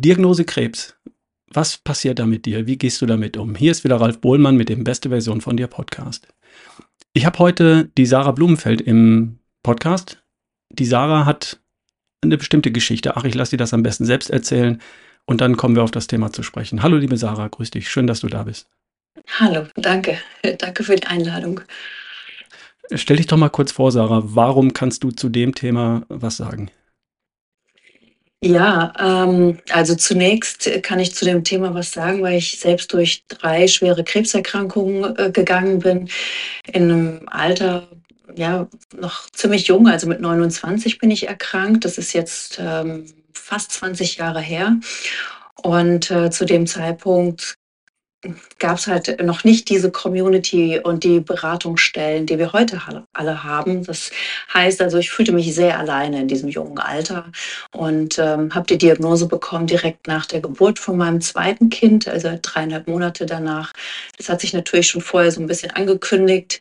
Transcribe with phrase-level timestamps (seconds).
[0.00, 0.94] Diagnose Krebs.
[1.52, 2.68] Was passiert da mit dir?
[2.68, 3.56] Wie gehst du damit um?
[3.56, 6.28] Hier ist wieder Ralf Bohlmann mit dem Beste Version von dir Podcast.
[7.14, 10.22] Ich habe heute die Sarah Blumenfeld im Podcast.
[10.70, 11.58] Die Sarah hat
[12.20, 13.16] eine bestimmte Geschichte.
[13.16, 14.80] Ach, ich lasse dir das am besten selbst erzählen
[15.24, 16.84] und dann kommen wir auf das Thema zu sprechen.
[16.84, 17.90] Hallo, liebe Sarah, grüß dich.
[17.90, 18.68] Schön, dass du da bist.
[19.40, 20.18] Hallo, danke.
[20.58, 21.60] Danke für die Einladung.
[22.94, 24.22] Stell dich doch mal kurz vor, Sarah.
[24.24, 26.70] Warum kannst du zu dem Thema was sagen?
[28.42, 33.24] Ja, ähm, also zunächst kann ich zu dem Thema was sagen, weil ich selbst durch
[33.26, 36.08] drei schwere Krebserkrankungen äh, gegangen bin.
[36.72, 37.88] In einem Alter,
[38.36, 41.84] ja, noch ziemlich jung, also mit 29 bin ich erkrankt.
[41.84, 44.76] Das ist jetzt ähm, fast 20 Jahre her.
[45.62, 47.56] Und äh, zu dem Zeitpunkt
[48.58, 52.80] gab es halt noch nicht diese Community und die Beratungsstellen, die wir heute
[53.12, 53.84] alle haben.
[53.84, 54.10] Das
[54.52, 57.30] heißt also, ich fühlte mich sehr alleine in diesem jungen Alter
[57.72, 62.30] und ähm, habe die Diagnose bekommen direkt nach der Geburt von meinem zweiten Kind, also
[62.40, 63.72] dreieinhalb Monate danach.
[64.16, 66.60] Das hat sich natürlich schon vorher so ein bisschen angekündigt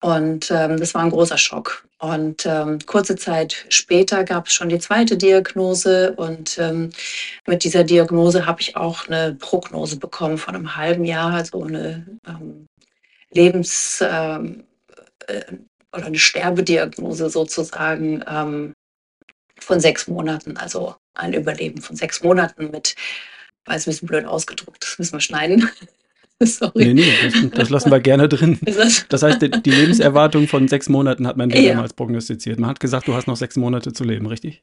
[0.00, 1.85] und ähm, das war ein großer Schock.
[1.98, 6.12] Und ähm, kurze Zeit später gab es schon die zweite Diagnose.
[6.14, 6.90] Und ähm,
[7.46, 12.06] mit dieser Diagnose habe ich auch eine Prognose bekommen von einem halben Jahr, also eine
[12.26, 12.66] ähm,
[13.30, 14.64] Lebens- ähm,
[15.26, 15.42] äh,
[15.92, 18.74] oder eine Sterbediagnose sozusagen ähm,
[19.58, 22.94] von sechs Monaten, also ein Überleben von sechs Monaten mit,
[23.64, 25.70] weiß ein bisschen blöd ausgedrückt, das müssen wir schneiden.
[26.42, 26.92] Sorry.
[26.92, 28.58] Nee, nee, das, das, lassen wir gerne drin.
[29.08, 31.74] Das heißt, die Lebenserwartung von sechs Monaten hat man dir ja.
[31.74, 32.58] damals prognostiziert.
[32.58, 34.62] Man hat gesagt, du hast noch sechs Monate zu leben, richtig?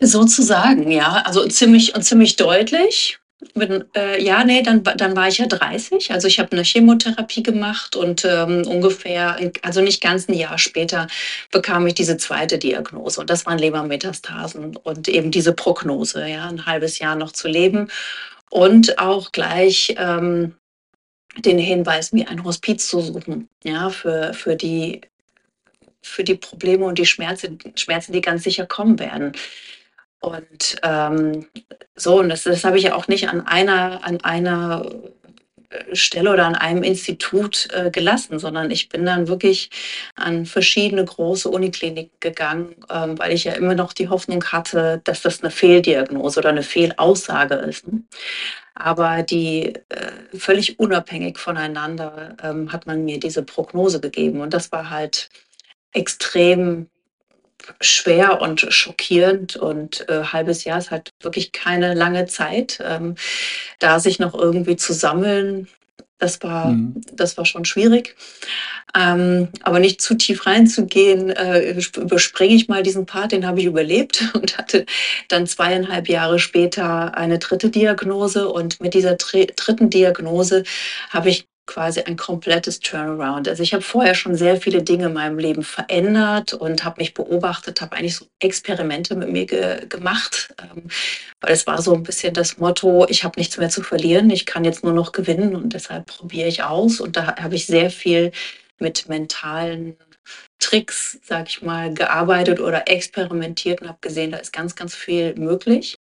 [0.00, 1.22] Sozusagen, ja.
[1.26, 3.18] Also ziemlich und ziemlich deutlich.
[3.54, 6.12] Bin, äh, ja, nee, dann, dann war ich ja 30.
[6.12, 11.06] Also ich habe eine Chemotherapie gemacht und ähm, ungefähr, also nicht ganz ein Jahr später,
[11.50, 13.20] bekam ich diese zweite Diagnose.
[13.20, 17.88] Und das waren Lebermetastasen und eben diese Prognose, ja, ein halbes Jahr noch zu leben.
[18.50, 20.54] Und auch gleich ähm,
[21.38, 25.00] den Hinweis, mir ein Hospiz zu suchen, ja, für, für, die,
[26.02, 29.32] für die Probleme und die Schmerzen, Schmerzen, die ganz sicher kommen werden.
[30.20, 31.46] Und ähm,
[31.94, 34.90] so, und das, das habe ich ja auch nicht an einer, an einer
[35.92, 39.70] Stelle oder an einem Institut äh, gelassen, sondern ich bin dann wirklich
[40.16, 45.22] an verschiedene große Unikliniken gegangen, ähm, weil ich ja immer noch die Hoffnung hatte, dass
[45.22, 47.84] das eine Fehldiagnose oder eine Fehlaussage ist.
[48.74, 54.40] Aber die äh, völlig unabhängig voneinander ähm, hat man mir diese Prognose gegeben.
[54.40, 55.28] Und das war halt
[55.92, 56.88] extrem
[57.80, 63.14] schwer und schockierend und äh, halbes Jahr ist halt wirklich keine lange Zeit, ähm,
[63.78, 65.68] da sich noch irgendwie zu sammeln,
[66.20, 67.00] das war, mhm.
[67.14, 68.14] das war schon schwierig.
[68.94, 73.64] Ähm, aber nicht zu tief reinzugehen, äh, überspringe ich mal diesen Part, den habe ich
[73.64, 74.84] überlebt und hatte
[75.28, 78.48] dann zweieinhalb Jahre später eine dritte Diagnose.
[78.48, 80.64] Und mit dieser dritten Diagnose
[81.08, 83.48] habe ich quasi ein komplettes Turnaround.
[83.48, 87.14] Also ich habe vorher schon sehr viele Dinge in meinem Leben verändert und habe mich
[87.14, 90.88] beobachtet, habe eigentlich so Experimente mit mir ge gemacht, ähm,
[91.40, 94.46] weil es war so ein bisschen das Motto, ich habe nichts mehr zu verlieren, ich
[94.46, 97.00] kann jetzt nur noch gewinnen und deshalb probiere ich aus.
[97.00, 98.32] Und da habe ich sehr viel
[98.78, 99.96] mit mentalen
[100.58, 105.34] Tricks, sag ich mal, gearbeitet oder experimentiert und habe gesehen, da ist ganz, ganz viel
[105.36, 105.98] möglich.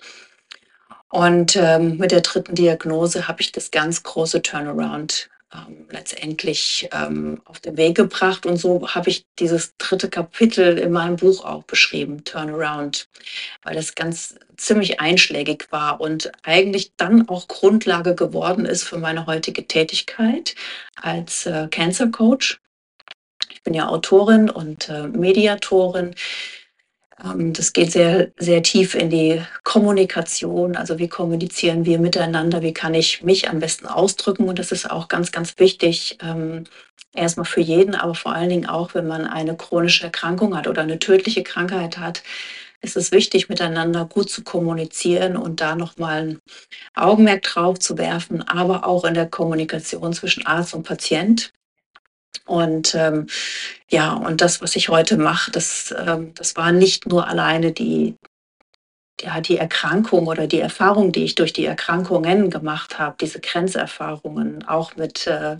[1.08, 7.40] Und ähm, mit der dritten Diagnose habe ich das ganz große Turnaround ähm, letztendlich ähm,
[7.44, 8.46] auf den Weg gebracht.
[8.46, 13.08] Und so habe ich dieses dritte Kapitel in meinem Buch auch beschrieben, Turnaround,
[13.62, 19.26] weil das ganz ziemlich einschlägig war und eigentlich dann auch Grundlage geworden ist für meine
[19.26, 20.54] heutige Tätigkeit
[21.00, 22.60] als äh, Cancer Coach.
[23.50, 26.14] Ich bin ja Autorin und äh, Mediatorin
[27.18, 30.76] das geht sehr, sehr tief in die Kommunikation.
[30.76, 32.62] Also wie kommunizieren wir miteinander?
[32.62, 34.48] Wie kann ich mich am besten ausdrücken?
[34.48, 36.18] Und das ist auch ganz, ganz wichtig.
[36.22, 36.64] Ähm,
[37.14, 40.82] erstmal für jeden, aber vor allen Dingen auch, wenn man eine chronische Erkrankung hat oder
[40.82, 42.22] eine tödliche Krankheit hat,
[42.82, 46.40] ist es wichtig, miteinander gut zu kommunizieren und da nochmal ein
[46.94, 51.52] Augenmerk drauf zu werfen, aber auch in der Kommunikation zwischen Arzt und Patient.
[52.44, 53.26] Und ähm,
[53.90, 58.16] ja, und das, was ich heute mache, das, ähm, das war nicht nur alleine die,
[59.20, 64.66] ja, die Erkrankung oder die Erfahrung, die ich durch die Erkrankungen gemacht habe, diese Grenzerfahrungen,
[64.68, 65.56] auch mit äh,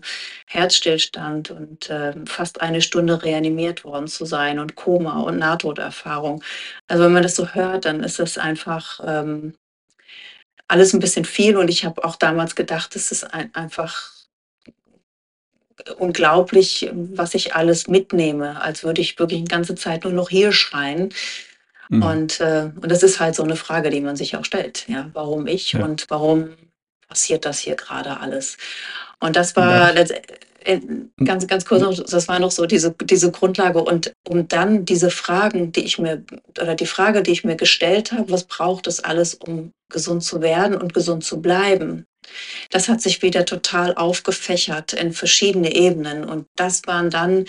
[0.46, 6.42] Herzstillstand und äh, fast eine Stunde reanimiert worden zu sein und Koma und Nahtoderfahrung.
[6.88, 9.54] Also wenn man das so hört, dann ist es einfach ähm,
[10.68, 14.15] alles ein bisschen viel und ich habe auch damals gedacht, es ist ein, einfach
[15.98, 20.52] unglaublich, was ich alles mitnehme, als würde ich wirklich die ganze Zeit nur noch hier
[20.52, 21.10] schreien.
[21.88, 22.02] Mhm.
[22.02, 24.88] Und, äh, und das ist halt so eine Frage, die man sich auch stellt.
[24.88, 25.84] Ja, warum ich ja.
[25.84, 26.50] und warum
[27.08, 28.56] passiert das hier gerade alles?
[29.20, 30.04] Und das war ja.
[30.66, 30.80] Äh,
[31.24, 33.80] ganz, ganz kurz noch, das war noch so diese, diese Grundlage.
[33.82, 36.24] Und um dann diese Fragen, die ich mir,
[36.60, 40.40] oder die Frage, die ich mir gestellt habe, was braucht es alles, um gesund zu
[40.42, 42.04] werden und gesund zu bleiben?
[42.70, 46.24] Das hat sich wieder total aufgefächert in verschiedene Ebenen.
[46.24, 47.46] Und das waren dann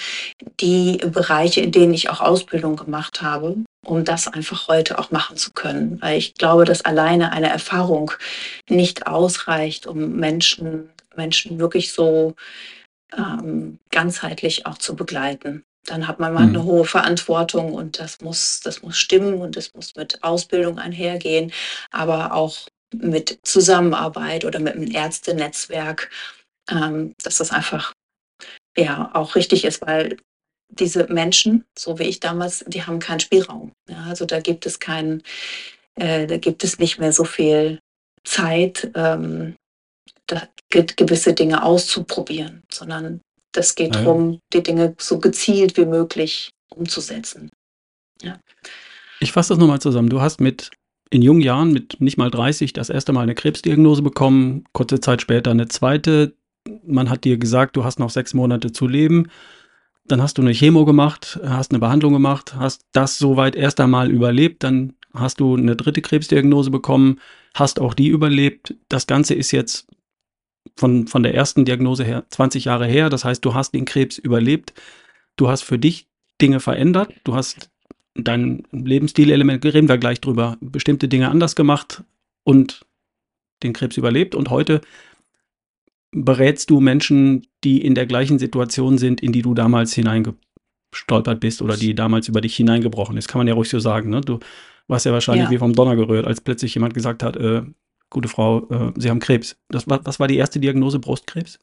[0.60, 5.38] die Bereiche, in denen ich auch Ausbildung gemacht habe, um das einfach heute auch machen
[5.38, 6.02] zu können.
[6.02, 8.12] Weil ich glaube, dass alleine eine Erfahrung
[8.70, 12.36] nicht ausreicht, um Menschen, Menschen wirklich so
[13.18, 15.64] ähm, ganzheitlich auch zu begleiten.
[15.86, 16.64] Dann hat man mal eine mhm.
[16.66, 21.54] hohe Verantwortung und das muss, das muss stimmen und das muss mit Ausbildung einhergehen,
[21.92, 26.10] aber auch mit Zusammenarbeit oder mit einem Ärztenetzwerk,
[26.69, 27.94] ähm, dass das einfach
[28.78, 30.18] ja auch richtig ist, weil
[30.69, 33.72] diese Menschen, so wie ich damals, die haben keinen Spielraum.
[33.89, 35.24] Ja, also da gibt es keinen,
[35.95, 37.80] äh, da gibt es nicht mehr so viel
[38.24, 39.56] Zeit, ähm,
[40.28, 43.22] da, gewisse Dinge auszuprobieren, sondern
[43.54, 44.01] das geht ja.
[44.01, 47.50] darum, die Dinge so gezielt wie möglich umzusetzen.
[48.22, 48.40] Ja.
[49.19, 50.10] Ich fasse das nochmal zusammen.
[50.10, 50.69] Du hast mit
[51.09, 55.21] in jungen Jahren, mit nicht mal 30, das erste Mal eine Krebsdiagnose bekommen, kurze Zeit
[55.21, 56.36] später eine zweite.
[56.86, 59.27] Man hat dir gesagt, du hast noch sechs Monate zu leben.
[60.06, 64.09] Dann hast du eine Chemo gemacht, hast eine Behandlung gemacht, hast das soweit erst einmal
[64.09, 64.63] überlebt.
[64.63, 67.19] Dann hast du eine dritte Krebsdiagnose bekommen,
[67.54, 68.75] hast auch die überlebt.
[68.89, 69.88] Das Ganze ist jetzt
[70.75, 73.09] von, von der ersten Diagnose her 20 Jahre her.
[73.09, 74.74] Das heißt, du hast den Krebs überlebt.
[75.36, 76.07] Du hast für dich
[76.42, 77.13] Dinge verändert.
[77.24, 77.69] Du hast
[78.24, 82.04] dein Lebensstil-Element, reden wir gleich drüber, bestimmte Dinge anders gemacht
[82.44, 82.86] und
[83.64, 84.36] den Krebs überlebt.
[84.36, 84.81] Und heute
[86.12, 91.62] berätst du Menschen, die in der gleichen Situation sind, in die du damals hineingestolpert bist
[91.62, 93.28] oder die damals über dich hineingebrochen ist.
[93.28, 94.10] Kann man ja ruhig so sagen.
[94.10, 94.22] Ne?
[94.22, 94.40] Du
[94.88, 95.52] warst ja wahrscheinlich ja.
[95.52, 97.64] wie vom Donner gerührt, als plötzlich jemand gesagt hat, äh,
[98.10, 99.58] gute Frau, äh, Sie haben Krebs.
[99.69, 101.00] Das war, was war die erste Diagnose?
[101.00, 101.60] Brustkrebs?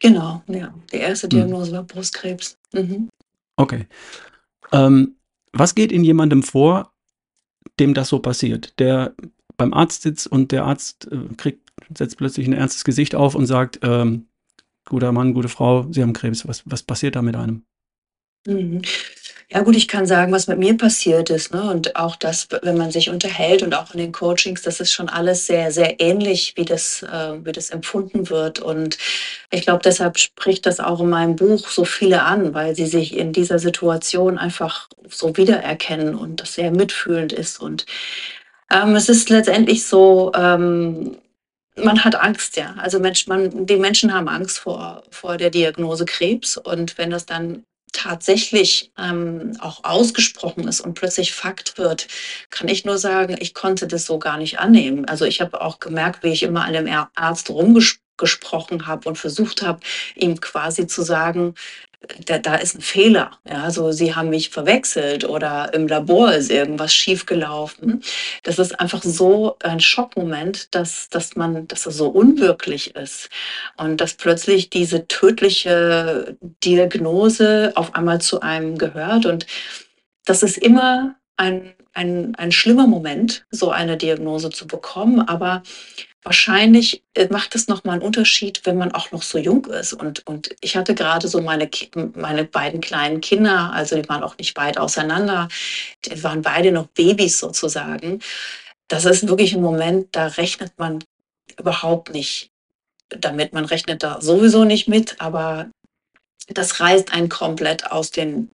[0.00, 0.72] Genau, ja.
[0.92, 1.30] Die erste hm.
[1.30, 1.76] Diagnose hm.
[1.76, 2.58] war Brustkrebs.
[2.72, 3.08] Mhm.
[3.56, 3.86] Okay.
[4.72, 5.16] Ähm,
[5.52, 6.92] was geht in jemandem vor,
[7.78, 9.14] dem das so passiert, der
[9.56, 13.46] beim Arzt sitzt und der Arzt äh, kriegt, setzt plötzlich ein ernstes Gesicht auf und
[13.46, 14.28] sagt, ähm,
[14.84, 16.46] guter Mann, gute Frau, Sie haben Krebs.
[16.46, 17.64] Was, was passiert da mit einem?
[19.50, 21.54] Ja gut, ich kann sagen, was mit mir passiert ist.
[21.54, 21.62] Ne?
[21.70, 25.08] Und auch das, wenn man sich unterhält und auch in den Coachings, das ist schon
[25.08, 28.58] alles sehr, sehr ähnlich, wie das, äh, wie das empfunden wird.
[28.58, 28.98] Und
[29.50, 33.16] ich glaube, deshalb spricht das auch in meinem Buch so viele an, weil sie sich
[33.16, 37.58] in dieser Situation einfach so wiedererkennen und das sehr mitfühlend ist.
[37.58, 37.86] Und
[38.70, 41.16] ähm, es ist letztendlich so, ähm,
[41.76, 42.74] man hat Angst, ja.
[42.78, 46.58] Also Mensch, man, die Menschen haben Angst vor, vor der Diagnose Krebs.
[46.58, 47.64] Und wenn das dann
[47.98, 52.06] tatsächlich ähm, auch ausgesprochen ist und plötzlich Fakt wird,
[52.50, 55.04] kann ich nur sagen, ich konnte das so gar nicht annehmen.
[55.06, 59.62] Also ich habe auch gemerkt, wie ich immer an dem Arzt rumgesprochen habe und versucht
[59.62, 59.80] habe,
[60.14, 61.54] ihm quasi zu sagen,
[62.26, 63.32] da, da ist ein Fehler.
[63.48, 68.02] Ja, also sie haben mich verwechselt oder im Labor ist irgendwas schiefgelaufen.
[68.44, 73.28] Das ist einfach so ein Schockmoment, dass, dass man, dass es so unwirklich ist
[73.76, 79.46] und dass plötzlich diese tödliche Diagnose auf einmal zu einem gehört und
[80.24, 85.62] das ist immer ein, ein, ein schlimmer Moment, so eine Diagnose zu bekommen, aber
[86.28, 89.94] wahrscheinlich äh, macht es nochmal einen Unterschied, wenn man auch noch so jung ist.
[89.94, 91.70] Und, und ich hatte gerade so meine,
[92.14, 95.48] meine beiden kleinen Kinder, also die waren auch nicht weit auseinander,
[96.04, 98.20] die waren beide noch Babys sozusagen.
[98.88, 101.02] Das ist wirklich ein Moment, da rechnet man
[101.58, 102.50] überhaupt nicht
[103.08, 103.54] damit.
[103.54, 105.70] Man rechnet da sowieso nicht mit, aber
[106.48, 108.50] das reißt einen komplett aus den,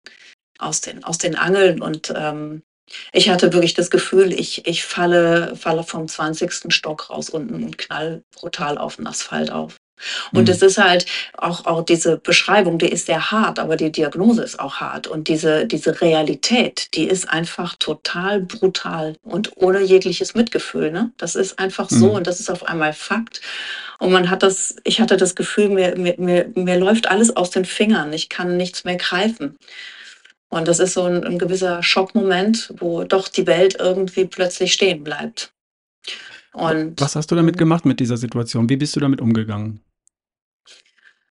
[0.59, 2.61] aus den, aus den Angeln und ähm,
[3.11, 6.73] ich hatte wirklich das Gefühl, ich, ich falle, falle vom 20.
[6.73, 9.77] Stock raus unten und knall brutal auf den Asphalt auf.
[10.33, 10.67] Und es mhm.
[10.67, 11.05] ist halt
[11.37, 15.07] auch, auch diese Beschreibung, die ist sehr hart, aber die Diagnose ist auch hart.
[15.07, 20.91] Und diese, diese Realität, die ist einfach total brutal und ohne jegliches Mitgefühl.
[20.91, 21.11] Ne?
[21.17, 22.15] Das ist einfach so mhm.
[22.15, 23.41] und das ist auf einmal Fakt.
[23.99, 27.51] Und man hat das, ich hatte das Gefühl, mir, mir, mir, mir läuft alles aus
[27.51, 28.11] den Fingern.
[28.13, 29.57] Ich kann nichts mehr greifen.
[30.53, 35.03] Und das ist so ein, ein gewisser Schockmoment, wo doch die Welt irgendwie plötzlich stehen
[35.03, 35.51] bleibt.
[36.53, 38.69] Und, Was hast du damit gemacht mit dieser Situation?
[38.69, 39.83] Wie bist du damit umgegangen?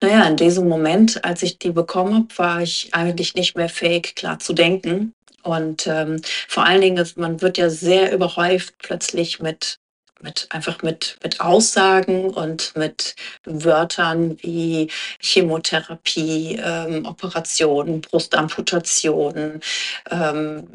[0.04, 4.14] Naja, in diesem Moment, als ich die bekommen habe, war ich eigentlich nicht mehr fähig,
[4.14, 5.14] klar zu denken.
[5.42, 9.80] Und ähm, vor allen Dingen, man wird ja sehr überhäuft plötzlich mit
[10.22, 19.62] mit einfach mit, mit Aussagen und mit Wörtern wie Chemotherapie, ähm, Operationen, Brustamputationen,
[20.10, 20.68] ähm,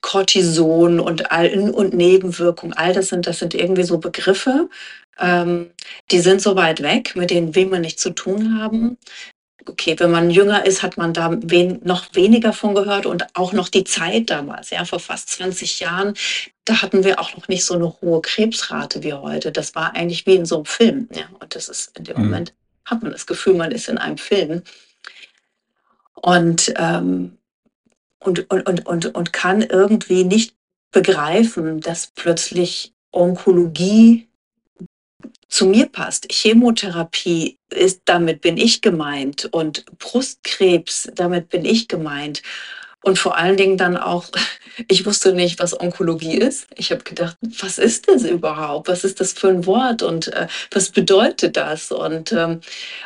[0.00, 4.68] Cortison und, all, und Nebenwirkungen, all das sind, das sind irgendwie so Begriffe,
[5.18, 5.70] ähm,
[6.10, 8.96] die sind so weit weg, mit denen will man nichts zu tun haben.
[9.68, 13.52] Okay, wenn man jünger ist, hat man da wen, noch weniger von gehört und auch
[13.52, 16.14] noch die Zeit damals, ja, vor fast 20 Jahren,
[16.64, 19.52] da hatten wir auch noch nicht so eine hohe Krebsrate wie heute.
[19.52, 22.24] Das war eigentlich wie in so einem Film, ja, und das ist in dem mhm.
[22.24, 22.54] Moment
[22.90, 24.62] hat man das Gefühl, man ist in einem Film.
[26.14, 27.38] Und, ähm,
[28.18, 30.56] und, und, und, und, und kann irgendwie nicht
[30.90, 34.27] begreifen, dass plötzlich Onkologie
[35.48, 36.30] zu mir passt.
[36.30, 42.42] Chemotherapie ist, damit bin ich gemeint und Brustkrebs, damit bin ich gemeint.
[43.04, 44.26] Und vor allen Dingen dann auch,
[44.88, 46.66] ich wusste nicht, was Onkologie ist.
[46.74, 48.88] Ich habe gedacht, was ist das überhaupt?
[48.88, 51.92] Was ist das für ein Wort und äh, was bedeutet das?
[51.92, 52.60] Und, ähm,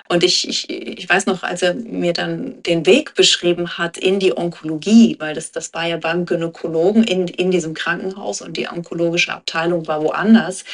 [0.08, 4.18] und ich, ich, ich weiß noch, als er mir dann den Weg beschrieben hat in
[4.18, 8.68] die Onkologie, weil das, das war ja beim Gynäkologen in, in diesem Krankenhaus und die
[8.68, 10.64] onkologische Abteilung war woanders.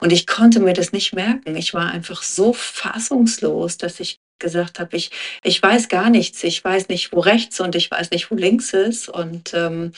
[0.00, 1.56] Und ich konnte mir das nicht merken.
[1.56, 5.10] Ich war einfach so fassungslos, dass ich gesagt habe, ich,
[5.42, 8.72] ich weiß gar nichts, ich weiß nicht, wo rechts und ich weiß nicht, wo links
[8.72, 9.08] ist.
[9.08, 9.92] Und, ähm,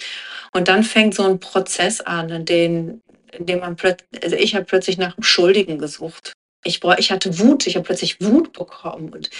[0.53, 3.01] und dann fängt so ein Prozess an, in dem,
[3.33, 6.33] in dem man plötzlich, also ich habe plötzlich nach einem Schuldigen gesucht.
[6.65, 9.31] Ich, ich hatte Wut, ich habe plötzlich Wut bekommen und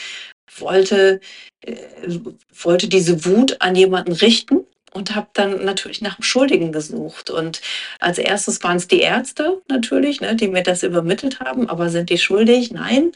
[0.59, 1.21] wollte,
[1.65, 1.77] äh,
[2.53, 7.31] wollte diese Wut an jemanden richten und habe dann natürlich nach einem Schuldigen gesucht.
[7.31, 7.61] Und
[8.01, 12.11] als erstes waren es die Ärzte natürlich, ne, die mir das übermittelt haben, aber sind
[12.11, 12.73] die schuldig?
[12.73, 13.13] Nein.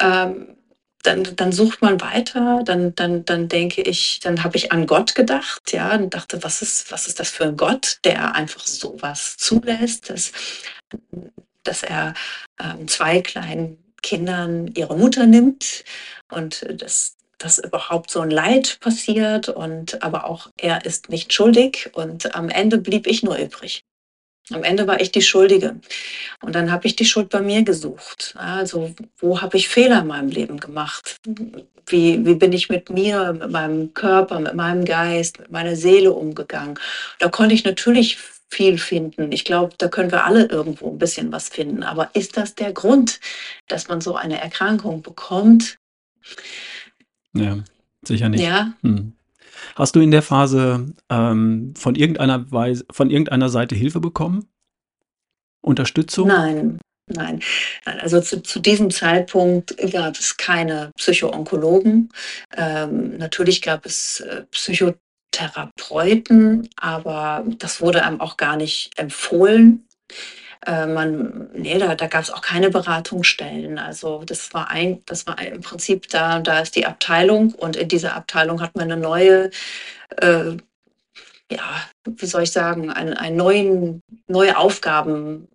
[0.00, 0.57] Ähm,
[1.02, 5.14] dann, dann sucht man weiter, dann, dann, dann denke ich, dann habe ich an Gott
[5.14, 9.36] gedacht, ja, und dachte, was ist, was ist das für ein Gott, der einfach sowas
[9.36, 10.32] zulässt, dass,
[11.62, 12.14] dass er
[12.60, 15.84] ähm, zwei kleinen Kindern ihre Mutter nimmt
[16.30, 21.90] und dass, dass überhaupt so ein Leid passiert und aber auch er ist nicht schuldig
[21.94, 23.84] und am Ende blieb ich nur übrig.
[24.50, 25.76] Am Ende war ich die Schuldige.
[26.40, 28.34] Und dann habe ich die Schuld bei mir gesucht.
[28.36, 31.16] Also wo habe ich Fehler in meinem Leben gemacht?
[31.86, 36.12] Wie, wie bin ich mit mir, mit meinem Körper, mit meinem Geist, mit meiner Seele
[36.12, 36.78] umgegangen?
[37.18, 38.18] Da konnte ich natürlich
[38.50, 39.30] viel finden.
[39.32, 41.82] Ich glaube, da können wir alle irgendwo ein bisschen was finden.
[41.82, 43.20] Aber ist das der Grund,
[43.68, 45.78] dass man so eine Erkrankung bekommt?
[47.34, 47.58] Ja,
[48.02, 48.42] sicher nicht.
[48.42, 48.72] Ja.
[48.82, 49.12] Hm.
[49.74, 54.46] Hast du in der Phase ähm, von irgendeiner Weise, von irgendeiner Seite Hilfe bekommen?
[55.60, 56.28] Unterstützung?
[56.28, 57.40] Nein, nein.
[57.84, 62.10] Also zu, zu diesem Zeitpunkt gab es keine Psychoonkologen.
[62.56, 69.84] Ähm, natürlich gab es äh, Psychotherapeuten, aber das wurde einem auch gar nicht empfohlen.
[70.66, 73.78] Äh, man, nee, da, da gab es auch keine Beratungsstellen.
[73.78, 77.88] Also das war ein, das war im Prinzip da, da ist die Abteilung und in
[77.88, 79.50] dieser Abteilung hat man eine neue,
[80.20, 80.56] äh,
[81.50, 85.48] ja, wie soll ich sagen, ein, ein neuen, neue Aufgaben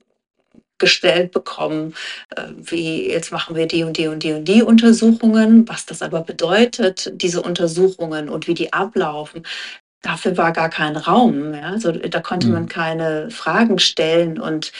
[0.80, 1.94] gestellt bekommen,
[2.36, 6.02] äh, wie jetzt machen wir die und die und die und die Untersuchungen, was das
[6.02, 9.44] aber bedeutet, diese Untersuchungen und wie die ablaufen,
[10.04, 11.56] dafür war gar kein Raum.
[11.56, 11.72] Ja?
[11.72, 12.70] Also da konnte man mhm.
[12.70, 14.72] keine Fragen stellen und,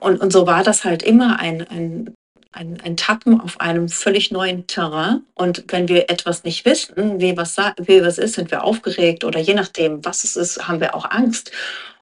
[0.00, 2.14] und, und so war das halt immer ein, ein,
[2.50, 5.22] ein, ein Tappen auf einem völlig neuen Terrain.
[5.34, 9.38] Und wenn wir etwas nicht wissen, wie was, wie was ist, sind wir aufgeregt oder
[9.38, 11.52] je nachdem, was es ist, haben wir auch Angst.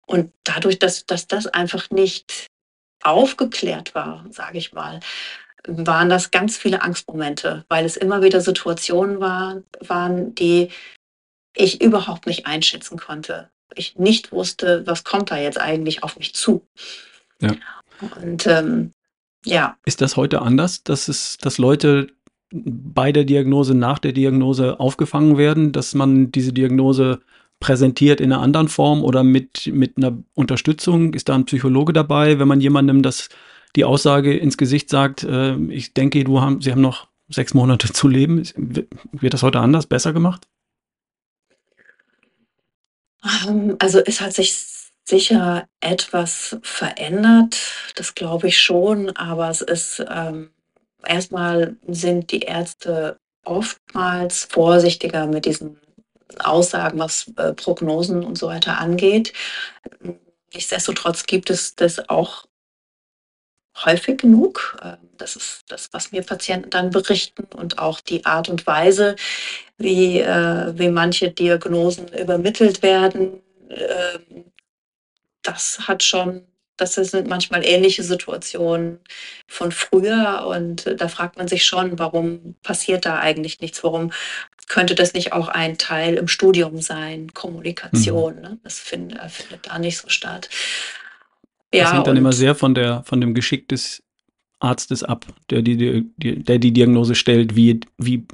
[0.07, 2.47] Und dadurch, dass, dass das einfach nicht
[3.02, 5.00] aufgeklärt war, sage ich mal,
[5.67, 10.71] waren das ganz viele Angstmomente, weil es immer wieder Situationen war, waren, die
[11.54, 13.50] ich überhaupt nicht einschätzen konnte.
[13.75, 16.66] Ich nicht wusste, was kommt da jetzt eigentlich auf mich zu.
[17.40, 17.54] Ja.
[18.21, 18.92] Und ähm,
[19.44, 19.76] ja.
[19.85, 22.09] Ist das heute anders, dass es, dass Leute
[22.52, 27.21] bei der Diagnose, nach der Diagnose aufgefangen werden, dass man diese Diagnose
[27.61, 31.14] präsentiert in einer anderen Form oder mit, mit einer Unterstützung?
[31.14, 33.28] Ist da ein Psychologe dabei, wenn man jemandem das
[33.75, 37.90] die Aussage ins Gesicht sagt, äh, ich denke, du haben, sie haben noch sechs Monate
[37.92, 38.42] zu leben.
[39.12, 40.47] Wird das heute anders, besser gemacht?
[43.25, 44.55] Ähm, also es hat sich
[45.05, 47.61] sicher etwas verändert,
[47.97, 50.50] das glaube ich schon, aber es ist ähm,
[51.05, 55.81] erstmal sind die Ärzte oftmals vorsichtiger mit diesen
[56.38, 59.33] Aussagen, was äh, Prognosen und so weiter angeht.
[60.55, 62.47] Nichtsdestotrotz gibt es das auch
[63.85, 64.79] häufig genug.
[64.83, 69.17] Ähm, das ist das, was mir Patienten dann berichten und auch die Art und Weise,
[69.79, 73.41] wie, äh, wie manche Diagnosen übermittelt werden.
[73.71, 74.45] Ähm,
[75.43, 79.00] das hat schon, das sind manchmal ähnliche Situationen
[79.47, 83.83] von früher und da fragt man sich schon, warum passiert da eigentlich nichts?
[83.85, 84.12] Warum
[84.69, 88.37] könnte das nicht auch ein Teil im Studium sein, Kommunikation?
[88.37, 88.41] Mhm.
[88.41, 88.59] Ne?
[88.62, 90.49] Das find, äh, findet da nicht so statt.
[91.73, 94.02] Das Ja, hängt dann immer sehr von der, von dem Geschick des
[94.61, 98.25] Arztes ab, der die, der die Diagnose stellt, wie, wie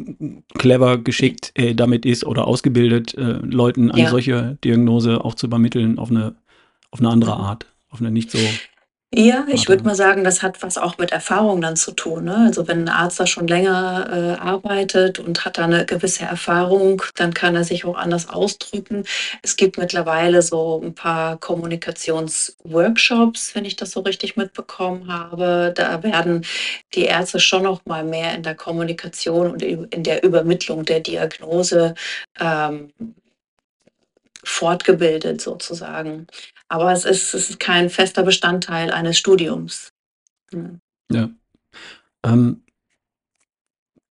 [0.58, 4.10] clever, geschickt er damit ist oder ausgebildet, äh, Leuten eine ja.
[4.10, 6.36] solche Diagnose auch zu übermitteln auf eine,
[6.90, 7.32] auf eine andere.
[7.32, 8.38] Art, auf eine nicht so
[9.14, 12.36] Ja, ich würde mal sagen, das hat was auch mit Erfahrung dann zu tun, ne?
[12.46, 17.00] Also, wenn 'n Arzt da schon länger, äh, arbeitet und hat da 'ne gewisse Erfahrung,
[17.16, 19.04] dann kann er sich auch anders ausdrücken.
[19.42, 25.72] Es gibt mittlerweile so 'n paar Kommunikationsworkshops, wenn ich das so richtig mitbekommen habe.
[25.74, 26.44] Da werden
[26.94, 31.00] die Ärzte schon noch mal mehr in der Kommunikation und in in der Übermittlung der
[31.00, 31.94] Diagnose,
[32.38, 32.92] ähm
[34.44, 36.26] fortgebildet sozusagen.
[36.68, 39.92] Aber es ist es ist kein fester Bestandteil eines Studiums.
[40.52, 40.80] Mhm.
[41.10, 41.30] Ja.
[42.24, 42.62] Ähm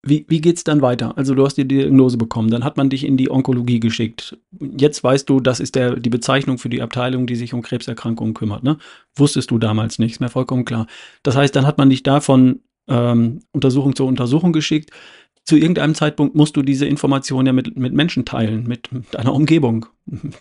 [0.02, 1.16] wie wie geht's dann weiter?
[1.18, 4.38] Also, du hast die Diagnose bekommen, dann hat man dich in die Onkologie geschickt.
[4.60, 8.34] Jetzt weißt du, das ist der die Bezeichnung für die Abteilung, die sich um Krebserkrankungen
[8.34, 8.78] kümmert, ne?
[9.16, 10.86] Wusstest du damals nicht, ist mir vollkommen klar.
[11.24, 14.90] Das heißt, dann hat man dich da von, ähm, Untersuchung zu Untersuchung geschickt.
[15.48, 19.86] Zu irgendeinem Zeitpunkt musst du diese Information ja mit mit Menschen teilen, mit deiner Umgebung,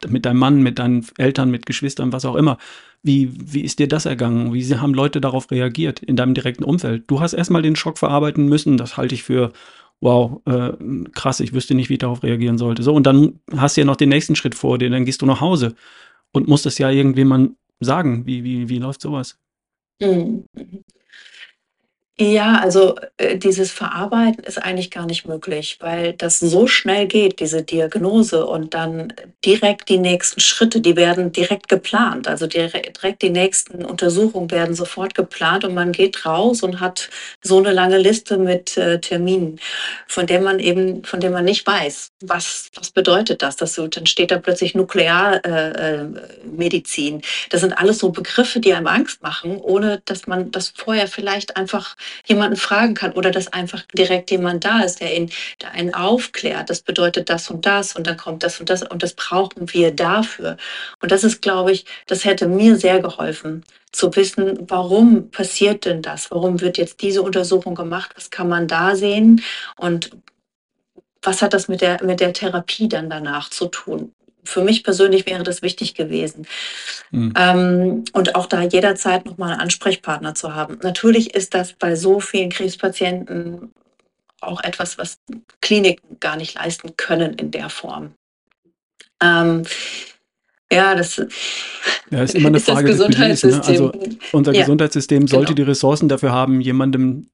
[0.09, 2.57] mit deinem Mann, mit deinen Eltern, mit Geschwistern, was auch immer.
[3.03, 4.53] Wie wie ist dir das ergangen?
[4.53, 7.05] Wie haben Leute darauf reagiert in deinem direkten Umfeld?
[7.07, 8.75] Du hast erst mal den Schock verarbeiten müssen.
[8.75, 9.53] Das halte ich für,
[10.01, 10.73] wow, äh,
[11.13, 12.83] krass, ich wüsste nicht, wie ich darauf reagieren sollte.
[12.83, 15.25] So, und dann hast du ja noch den nächsten Schritt vor dir, dann gehst du
[15.25, 15.73] nach Hause
[16.33, 18.25] und musst es ja irgendjemandem sagen.
[18.25, 19.39] Wie wie wie läuft so was?
[20.01, 20.83] Mhm, mhm.
[22.19, 27.39] Ja, also, äh, dieses Verarbeiten ist eigentlich gar nicht möglich, weil das so schnell geht,
[27.39, 29.13] diese Diagnose und dann
[29.45, 32.27] direkt die nächsten Schritte, die werden direkt geplant.
[32.27, 37.07] Also, dire direkt die nächsten Untersuchungen werden sofort geplant und man geht raus und hat
[37.43, 39.59] so 'ne lange Liste mit, äh, Terminen,
[40.07, 43.57] von der man eben von der man nicht weiß, was was bedeutet das?
[43.57, 46.07] Das so dann steht da plötzlich Nuklear äh, äh.
[47.51, 51.55] Das sind alles so Begriffe, die einem Angst machen, ohne dass man das vorher vielleicht
[51.57, 51.95] einfach
[52.25, 56.69] jemanden fragen kann oder dass einfach direkt jemand da ist, der ihn der einen aufklärt.
[56.69, 59.91] Das bedeutet das und das und dann kommt das und das und das brauchen wir
[59.91, 60.57] dafür.
[61.01, 66.01] Und das ist, glaube ich das hätte mir sehr geholfen, zu wissen, warum passiert denn
[66.01, 66.31] das?
[66.31, 68.11] Warum wird jetzt diese Untersuchung gemacht?
[68.15, 69.41] Was kann man da sehen?
[69.77, 70.11] Und
[71.21, 74.13] was hat das mit der mit der Therapie dann danach zu tun?
[74.47, 76.47] Für mich persönlich wäre das wichtig gewesen.
[77.11, 77.33] Mhm.
[77.37, 80.79] Ähm, und auch da jederzeit noch mal 'n Ansprechpartner zu haben.
[80.83, 83.71] Natürlich ist das bei so vielen Krebspatienten
[84.41, 85.19] auch etwas, was
[85.61, 88.13] Kliniken gar nicht leisten können in der Form.
[89.21, 89.63] Ähm,
[90.71, 91.17] ja, das
[92.11, 93.63] Ja, ist immer 'ne ist das Frage des Budgets, ne?
[93.65, 94.19] Also, Gesundheitssystem.
[94.31, 95.65] unser Ja, Gesundheitssystem sollte genau.
[95.65, 97.29] die Ressourcen dafür haben, jemandem,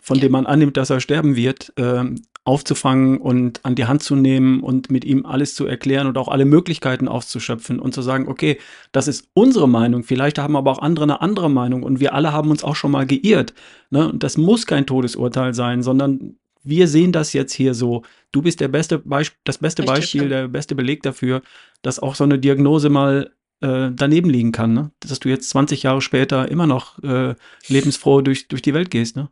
[0.00, 4.16] von dem man annimmt, dass er sterben wird, ähm, aufzufangen und an die Hand zu
[4.16, 8.28] nehmen und mit ihm alles zu erklären und auch alle Möglichkeiten auszuschöpfen und zu sagen:
[8.28, 8.58] „Okay,
[8.92, 12.32] das ist unsere Meinung, vielleicht haben aber auch andere 'ne andere Meinung und wir alle
[12.32, 13.54] haben uns auch schon mal geirrt“,
[13.90, 14.08] ne?
[14.08, 18.02] Und das muss kein Todesurteil sein, sondern wir sehen das jetzt hier so.
[18.32, 20.28] Du bist der beste Beisp das beste Richtig, Beispiel, ja.
[20.42, 21.42] der beste Beleg dafür,
[21.82, 24.90] dass auch so 'ne Diagnose mal, äh, daneben liegen kann, ne?
[25.00, 27.34] Dass du jetzt 20 Jahre später immer noch, äh,
[27.68, 29.28] lebensfroh durch durch die Welt gehst, ne?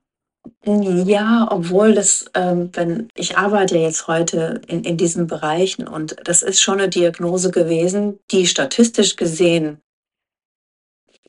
[0.66, 6.42] Ja, obwohl das, ähm, wenn ich arbeite jetzt heute in in diesen Bereichen und das
[6.42, 9.78] ist schon 'ne Diagnose gewesen, die statistisch gesehen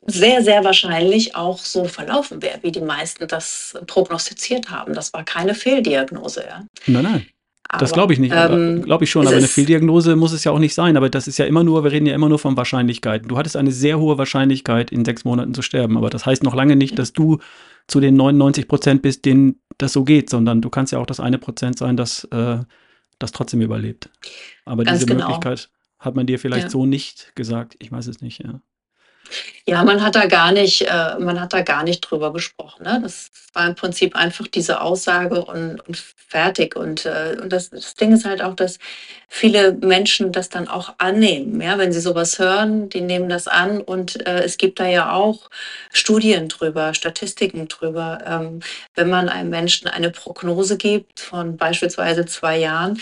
[0.07, 4.93] sehr, sehr wahrscheinlich auch so verlaufen wäre, wie die meisten das prognostiziert haben.
[4.93, 6.63] Das war keine Fehldiagnose, ja.
[6.85, 7.25] Nein, nein.
[7.77, 10.31] Das Aber, glaube ich nicht, aber ähm, glaube ich schon, aber 'ne ist Fehldiagnose muss
[10.31, 10.95] es ja auch nicht sein.
[10.95, 13.27] Aber das ist ja immer nur wir reden ja immer nur von Wahrscheinlichkeiten.
[13.27, 16.53] Du hattest eine sehr hohe Wahrscheinlichkeit, in 6 Monaten zu sterben, aber das heißt noch
[16.53, 17.39] lange nicht, dass du
[17.87, 21.37] zu den 99% bist, denen das so geht, sondern du kannst ja auch das eine
[21.37, 22.59] Prozent sein, das, äh
[23.19, 24.09] das trotzdem überlebt.
[24.65, 25.27] Aber Ganz diese genau.
[25.27, 25.69] Möglichkeit
[25.99, 26.69] hat man dir vielleicht Ja.
[26.69, 27.75] so nicht gesagt.
[27.79, 28.61] Ich weiß es nicht, ja.
[29.67, 32.99] Ja, man hat da gar nicht äh, man hat da gar nicht drüber gesprochen, ne?
[33.01, 36.75] Das war im Prinzip einfach diese Aussage und und fertig.
[36.75, 38.77] Und, äh und das das Ding ist halt auch, dass
[39.27, 41.79] viele Menschen das dann auch annehmen, ja?
[41.79, 45.13] Wenn sie so was hören, die nehmen das an und, äh, es gibt da ja
[45.13, 45.49] auch
[45.91, 48.19] Studien drüber, Statistiken drüber.
[48.27, 48.59] Ähm,
[48.93, 52.99] wenn man einem Menschen eine Prognose gibt von beispielsweise 2 Jahren,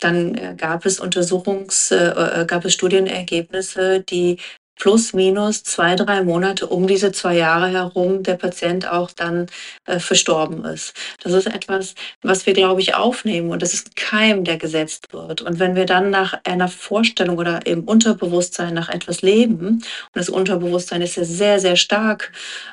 [0.00, 4.38] dann, äh, gab es Untersuchungs äh, äh, gab es Studienergebnisse, die
[4.76, 9.46] plus minus zwei, drei Monate um diese zwei Jahre herum der Patient auch dann
[9.86, 10.94] äh, verstorben ist.
[11.22, 15.12] Das ist etwas, was wir, glaube ich, aufnehmen und das ist ein Keim, der gesetzt
[15.12, 15.42] wird.
[15.42, 19.82] Und wenn wir dann nach einer Vorstellung oder im Unterbewusstsein nach etwas leben, und
[20.14, 22.32] das Unterbewusstsein ist ja sehr, sehr stark,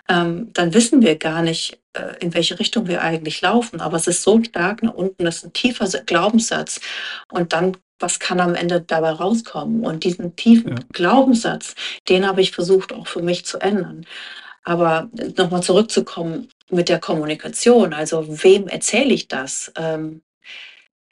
[0.10, 3.80] ähm, dann wissen wir gar nicht, äh, in welche Richtung wir eigentlich laufen.
[3.82, 6.80] Aber es ist so stark nach unten, das ist ein tiefer Glaubenssatz.
[7.32, 9.86] Und dann was kann am Ende dabei rauskommen?
[9.86, 10.84] Und diesen tiefen ja.
[10.92, 11.76] Glaubenssatz,
[12.10, 14.06] den habe ich versucht auch für mich zu ändern.
[14.64, 19.72] Aber nochmal zurückzukommen mit der Kommunikation, also wem erzähle ich das?
[19.76, 20.22] Ähm,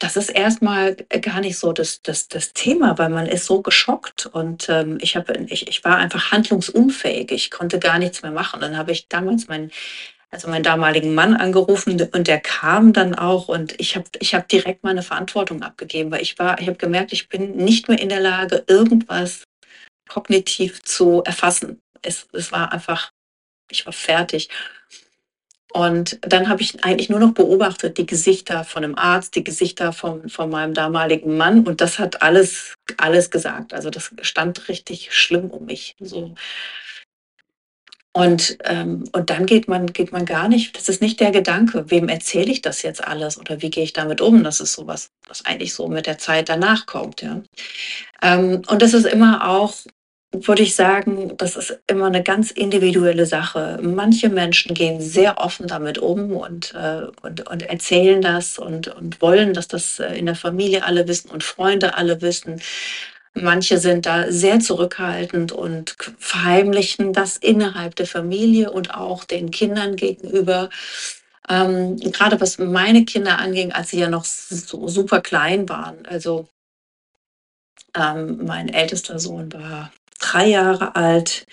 [0.02, 4.26] das ist erstmal gar nicht so das, das, das Thema, weil man ist so geschockt
[4.26, 7.32] und ähm, ich, hab, ich, ich war einfach handlungsunfähig.
[7.32, 8.62] Ich konnte gar nichts mehr machen.
[8.62, 9.70] Dann habe ich damals meinen
[10.32, 14.48] also meinen damaligen Mann angerufen und der kam dann auch und ich habe ich hab
[14.48, 18.10] direkt meine Verantwortung abgegeben, weil ich war, ich habe gemerkt, ich bin nicht mehr in
[18.10, 19.44] der Lage, irgendwas
[20.08, 21.82] kognitiv zu erfassen.
[22.02, 23.12] Es, es war einfach,
[23.70, 24.50] ich war fertig.
[25.74, 29.94] Und dann habe ich eigentlich nur noch beobachtet, die Gesichter von einem Arzt, die Gesichter
[29.94, 31.66] von, von meinem damaligen Mann.
[31.66, 33.74] Und das hat alles, alles gesagt.
[33.74, 35.96] Also das stand richtig schlimm um mich.
[36.00, 36.36] So,
[38.14, 41.86] und, ähm, und dann geht man, geht man gar nicht, das ist nicht der Gedanke,
[41.90, 44.44] wem erzähle ich das jetzt alles oder wie gehe ich damit um?
[44.44, 47.22] Das ist sowas, was eigentlich so mit der Zeit danach kommt.
[47.22, 47.42] Ja.
[48.22, 49.76] Ähm, und das ist immer auch,
[50.34, 53.80] würde ich sagen, das ist immer eine ganz individuelle Sache.
[53.82, 59.22] Manche Menschen gehen sehr offen damit um und, äh, und, und erzählen das und, und
[59.22, 62.62] wollen, dass das äh, in der Familie alle wissen und Freunde alle wissen.
[63.34, 69.96] Manche sind da sehr zurückhaltend und verheimlichen das innerhalb der Familie und auch den Kindern
[69.96, 70.70] gegenüber.
[71.50, 76.06] Ähm, gerade was meine Kinder anging, als sie ja noch so super klein waren.
[76.06, 76.50] Also
[77.96, 81.46] ähm, mein ältester Sohn war drei Jahre alt,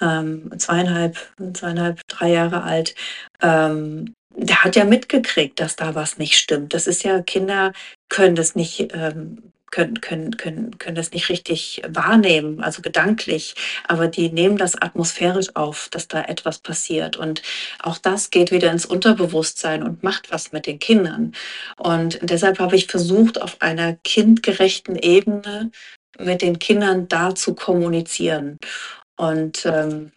[0.00, 1.18] ähm, zweieinhalb,
[1.52, 2.94] zweieinhalb, drei Jahre alt.
[3.42, 6.74] Ähm, der hat ja mitgekriegt, dass da was nicht stimmt.
[6.74, 7.72] Das ist ja, Kinder
[8.08, 13.54] können das nicht ähm, können, können, können, können das nicht richtig wahrnehmen, also gedanklich,
[13.86, 17.16] aber die nehmen das atmosphärisch auf, dass da etwas passiert.
[17.16, 17.42] Und
[17.80, 21.32] auch das geht wieder ins Unterbewusstsein und macht was mit den Kindern.
[21.76, 25.70] Und deshalb habe ich versucht, auf einer kindgerechten Ebene
[26.18, 28.58] mit den Kindern da zu kommunizieren.
[29.16, 30.12] Und ähm,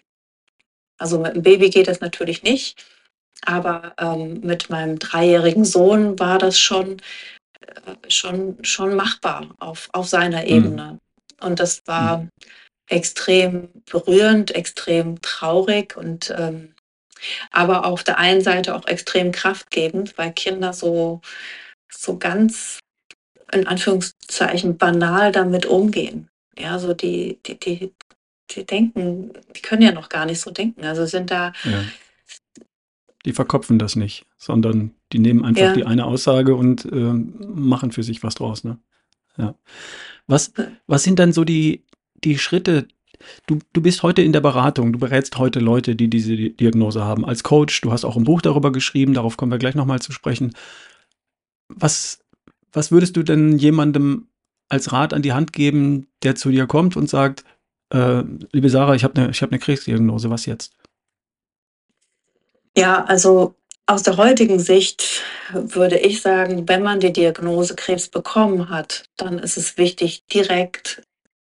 [0.98, 2.84] also mit dem Baby geht das natürlich nicht.
[3.44, 6.98] Aber ähm, mit meinem dreijährigen Sohn war das schon
[8.08, 10.46] schon, schon machbar auf, auf seiner.
[10.46, 11.00] Ebene.
[11.40, 11.46] Mhm.
[11.46, 12.30] Und das war mhm.
[12.88, 16.74] extrem berührend, extrem traurig und ähm,
[17.52, 21.22] aber auf der einen Seite auch extrem kraftgebend, weil Kinder so,
[21.92, 22.80] so ganz
[23.52, 26.30] in Anführungszeichen banal damit umgehen.
[26.58, 27.94] Ja, so die, die, die,
[28.50, 30.84] die denken, die können ja noch gar nicht so denken.
[30.84, 31.84] Also sind da ja
[33.26, 35.74] die verkopfen das nicht, sondern die nehmen einfach ja.
[35.74, 38.64] die eine Aussage und äh, machen für sich was draus.
[38.64, 38.80] Ne?
[39.38, 39.56] Ja.
[40.28, 40.54] Was,
[40.88, 41.86] was sind dann so die,
[42.24, 42.88] die Schritte?
[43.46, 47.26] Du, du bist heute in der Beratung, du berätst heute Leute, die diese Diagnose haben.
[47.26, 50.12] Als Coach, du hast auch ein Buch darüber geschrieben, darauf kommen wir gleich nochmal zu
[50.12, 50.54] sprechen.
[51.68, 52.20] Was,
[52.72, 54.28] was würdest du denn jemandem
[54.70, 57.44] als Rat an die Hand geben, der zu dir kommt und sagt,
[57.90, 60.74] äh, liebe Sarah, ich habe eine hab ne Krebsdiagnose, was jetzt?
[62.76, 63.56] Ja, also
[63.92, 69.38] aus der heutigen Sicht würde ich sagen, wenn man die Diagnose Krebs bekommen hat, dann
[69.38, 71.04] ist es wichtig, direkt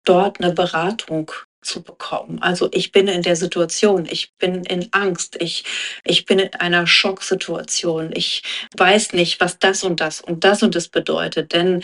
[0.05, 1.31] dort eine Beratung
[1.63, 2.39] zu bekommen.
[2.41, 5.65] Also ich bin in der Situation, ich bin in Angst, ich,
[6.03, 8.43] ich bin in einer Schocksituation, ich
[8.77, 11.83] weiß nicht, was das und das und das und das bedeutet, denn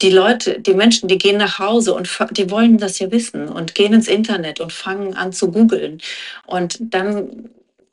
[0.00, 3.74] die Leute, die Menschen, die gehen nach Hause und die wollen das ja wissen und
[3.74, 6.00] gehen ins Internet und fangen an zu googeln.
[6.46, 7.50] Und dann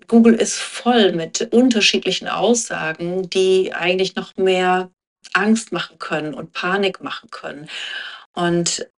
[0.07, 4.91] Google ist voll mit unterschiedlichen Aussagen, die eigentlich noch mehr
[5.33, 7.69] Angst machen können und Panik machen können.
[8.33, 8.89] Und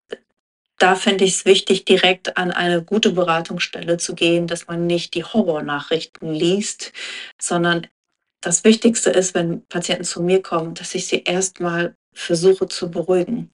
[0.78, 5.14] da fände ich es wichtig, direkt an eine gute Beratungsstelle zu gehen, dass man nicht
[5.14, 6.92] die Horrornachrichten liest,
[7.40, 7.86] sondern
[8.40, 13.50] das Wichtigste ist, wenn Patienten zu mir kommen, dass ich sie erstmal versuche zu beruhigen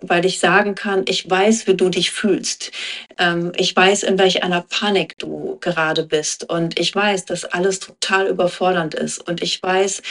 [0.00, 2.72] weil ich sagen kann, ich weiß, wie du dich fühlst.
[3.18, 6.48] Ähm, ich weiß, in welch einer Panik du gerade bist.
[6.48, 9.18] Und ich weiß, dass alles total überfordernd ist.
[9.18, 10.02] Und ich weiß,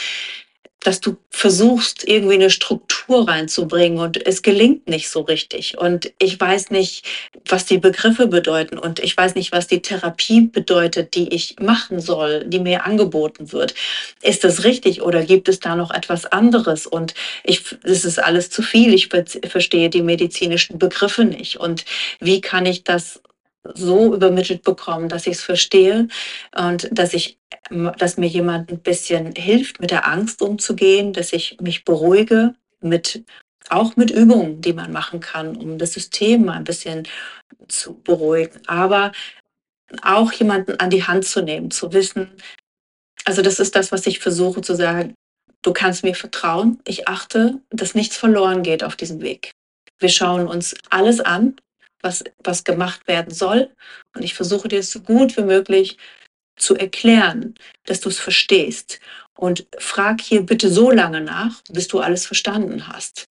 [0.84, 5.78] dass du versuchst, irgendwie eine Struktur reinzubringen und es gelingt nicht so richtig.
[5.78, 7.06] Und ich weiß nicht,
[7.48, 12.00] was die Begriffe bedeuten und ich weiß nicht, was die Therapie bedeutet, die ich machen
[12.00, 13.74] soll, die mir angeboten wird.
[14.22, 16.86] Ist das richtig oder gibt es da noch etwas anderes?
[16.86, 17.14] Und
[17.44, 18.92] ich, es ist alles zu viel.
[18.92, 21.58] Ich verstehe die medizinischen Begriffe nicht.
[21.58, 21.84] Und
[22.20, 23.20] wie kann ich das
[23.74, 26.08] so übermittelt bekommen, dass ich es verstehe
[26.56, 27.38] und dass ich,
[27.70, 33.24] dass mir jemand ein bisschen hilft, mit der Angst umzugehen, dass ich mich beruhige mit
[33.68, 37.06] auch mit Übungen, die man machen kann, um das System ein bisschen
[37.68, 38.60] zu beruhigen.
[38.66, 39.12] Aber
[40.02, 42.30] auch jemanden an die Hand zu nehmen, zu wissen,
[43.24, 45.14] also das ist das, was ich versuche zu sagen.
[45.62, 46.80] Du kannst mir vertrauen.
[46.84, 49.52] Ich achte, dass nichts verloren geht auf diesem Weg.
[50.00, 51.56] Wir schauen uns alles an,
[52.02, 53.70] was, was gemacht werden soll.
[54.14, 55.96] Und ich versuche dir es so gut wie möglich
[56.56, 57.54] zu erklären,
[57.86, 59.00] dass du es verstehst.
[59.34, 63.26] Und frag hier bitte so lange nach, bis du alles verstanden hast.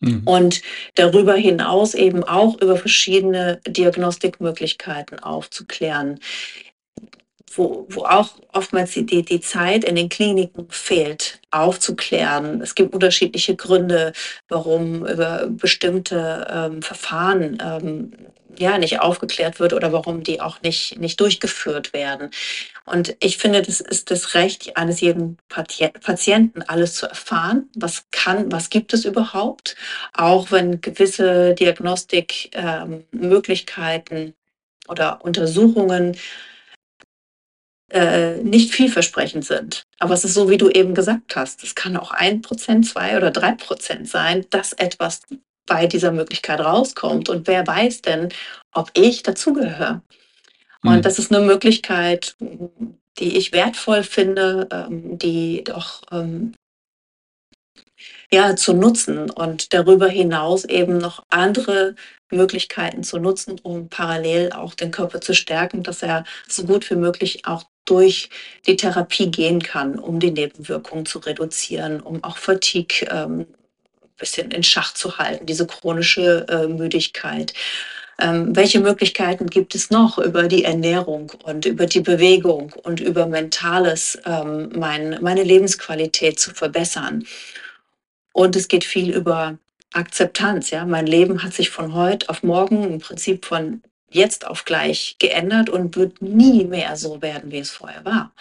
[0.00, 0.22] Mhm.
[0.24, 0.62] Und
[0.94, 6.20] darüber hinaus eben auch über verschiedene Diagnostikmöglichkeiten aufzuklären
[7.54, 12.60] wo, wo auch oftmals die, die Zeit in den Kliniken fehlt, aufzuklären.
[12.60, 14.12] Es gibt unterschiedliche Gründe,
[14.48, 18.12] warum über bestimmte ähm, Verfahren ähm,
[18.58, 22.30] ja nicht aufgeklärt wird oder warum die auch nicht, nicht durchgeführt werden.
[22.84, 27.70] Und ich finde, das ist das Recht eines jeden Patienten, alles zu erfahren.
[27.74, 29.76] Was kann, was gibt es überhaupt?
[30.14, 34.34] Auch wenn gewisse Diagnostikmöglichkeiten ähm,
[34.88, 36.16] oder Untersuchungen
[37.90, 39.84] äh, nicht vielversprechend sind.
[39.98, 41.62] Aber es ist so, wie du eben gesagt hast.
[41.62, 45.22] Es kann auch ein Prozent, zwei oder drei Prozent sein, dass etwas
[45.66, 47.28] bei dieser Möglichkeit rauskommt.
[47.28, 48.30] Und wer weiß denn,
[48.72, 50.02] ob ich dazugehöre?
[50.82, 51.02] Und mhm.
[51.02, 52.36] das ist eine Möglichkeit,
[53.18, 56.54] die ich wertvoll finde, ähm, die doch ähm,
[58.32, 61.94] ja, zu nutzen und darüber hinaus eben noch andere
[62.30, 66.96] Möglichkeiten zu nutzen, um parallel auch den Körper zu stärken, dass er so gut wie
[66.96, 68.28] möglich auch durch
[68.66, 74.50] die Therapie gehen kann, um die Nebenwirkungen zu reduzieren, um auch Fatigue ähm, ein bisschen
[74.50, 77.54] in Schach zu halten, diese chronische äh, Müdigkeit.
[78.18, 83.26] Ähm, welche Möglichkeiten gibt es noch über die Ernährung und über die Bewegung und über
[83.26, 87.26] Mentales, ähm, mein, meine Lebensqualität zu verbessern?
[88.32, 89.58] Und es geht viel über
[89.92, 90.70] Akzeptanz.
[90.70, 90.86] Ja?
[90.86, 95.68] Mein Leben hat sich von heute auf morgen im Prinzip von jetzt auf gleich geändert
[95.68, 98.32] und wird nie mehr so werden, wie es vorher war.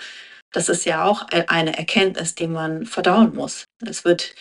[0.51, 3.67] Das ist ja auch e-, eine Erkenntnis, die man verdauen muss.
[3.85, 4.33] Es wird,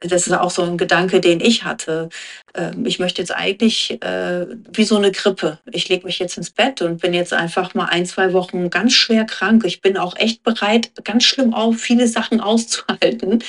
[0.00, 2.08] das ist auch so ein Gedanke, den ich hatte.
[2.54, 5.60] Ähm, ich möchte jetzt eigentlich äh, wie so eine Grippe.
[5.70, 8.94] Ich lege mich jetzt ins Bett und bin jetzt einfach mal ein, zwei Wochen ganz
[8.94, 9.64] schwer krank.
[9.64, 13.44] Ich bin auch echt bereit, ganz schlimm auf viele Sachen auszuhalten.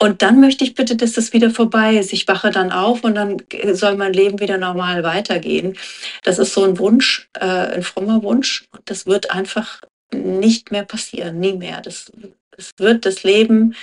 [0.00, 2.12] Und dann möchte ich bitte, dass das wieder vorbei ist.
[2.12, 5.76] Ich wache dann auf und dann soll mein Leben wieder normal weitergehen.
[6.24, 8.66] Das ist so ein Wunsch, äh, ein frommer Wunsch.
[8.72, 9.80] Und das wird einfach
[10.12, 11.80] nicht mehr passieren, nie mehr.
[11.80, 12.10] Das,
[12.50, 13.74] das wird das Leben,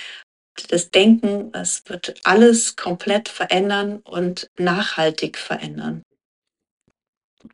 [0.68, 6.02] das Denken, es wird alles komplett verändern und nachhaltig verändern.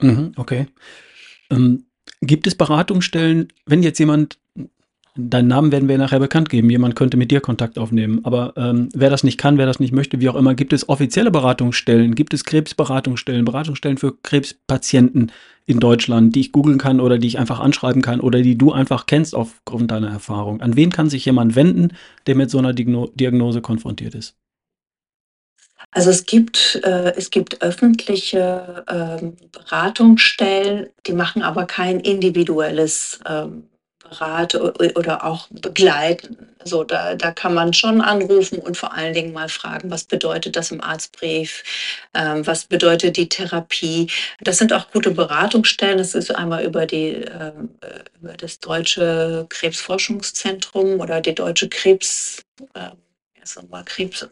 [0.00, 0.66] Mhm, okay.
[1.50, 1.86] Ähm,
[2.20, 4.38] gibt es Beratungsstellen, wenn jetzt jemand
[5.20, 6.70] Deinen Namen werden wir nachher bekannt geben.
[6.70, 8.20] Jemand könnte mit dir Kontakt aufnehmen.
[8.22, 10.88] Aber ähm, wer das nicht kann, wer das nicht möchte, wie auch immer, gibt es
[10.88, 15.32] offizielle Beratungsstellen, gibt es Krebsberatungsstellen, Beratungsstellen für Krebspatienten
[15.66, 18.70] in Deutschland, die ich googeln kann oder die ich einfach anschreiben kann oder die du
[18.70, 20.60] einfach kennst aufgrund deiner Erfahrung.
[20.60, 21.96] An wen kann sich jemand wenden,
[22.28, 24.36] der mit so einer Diagnose konfrontiert ist?
[25.90, 33.64] Also es gibt, äh, es gibt öffentliche ähm, Beratungsstellen, die machen aber kein individuelles ähm,
[34.08, 36.48] berate oder auch begleiten.
[36.64, 40.56] So, da, da kann man schon anrufen und vor allen Dingen mal fragen, was bedeutet
[40.56, 41.62] das im Arztbrief,
[42.14, 44.10] ähm, was bedeutet die Therapie.
[44.40, 45.98] Das sind auch gute Beratungsstellen.
[45.98, 47.70] Das ist einmal über, die, ähm,
[48.20, 52.42] über das Deutsche Krebsforschungszentrum oder die Deutsche Krebs,
[52.74, 52.90] äh,
[53.84, 54.28] Krebs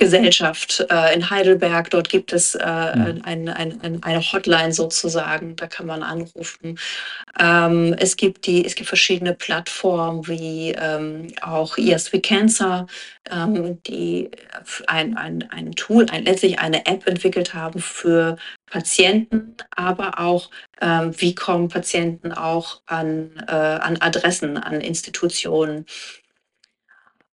[0.00, 1.90] Gesellschaft äh, in Heidelberg.
[1.90, 2.64] Dort gibt es äh,
[2.96, 3.20] mhm.
[3.22, 6.78] ein, ein, ein, eine Hotline sozusagen, da kann man anrufen.
[7.38, 12.86] Ähm, es, gibt die, es gibt verschiedene Plattformen wie ähm, auch ESW Cancer,
[13.30, 14.30] ähm, die
[14.86, 18.36] ein, ein, ein Tool, ein, letztlich eine App entwickelt haben für
[18.70, 25.84] Patienten, aber auch, ähm, wie kommen Patienten auch an, äh, an Adressen, an Institutionen.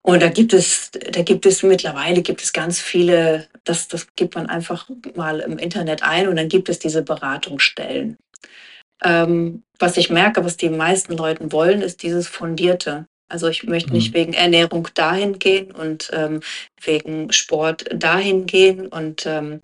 [0.04, 4.36] Und da gibt es, da gibt es mittlerweile gibt es ganz viele, das, das gibt
[4.36, 8.18] man einfach mal im Internet ein und dann gibt es diese Beratungsstellen.
[9.04, 13.06] Ähm, was ich merke, was die meisten Leute wollen, ist dieses Fundierte.
[13.30, 14.18] Also ich möchte nicht mhm.
[14.18, 16.40] wegen Ernährung dahin gehen und ähm,
[16.82, 19.62] wegen Sport dahin gehen und ähm,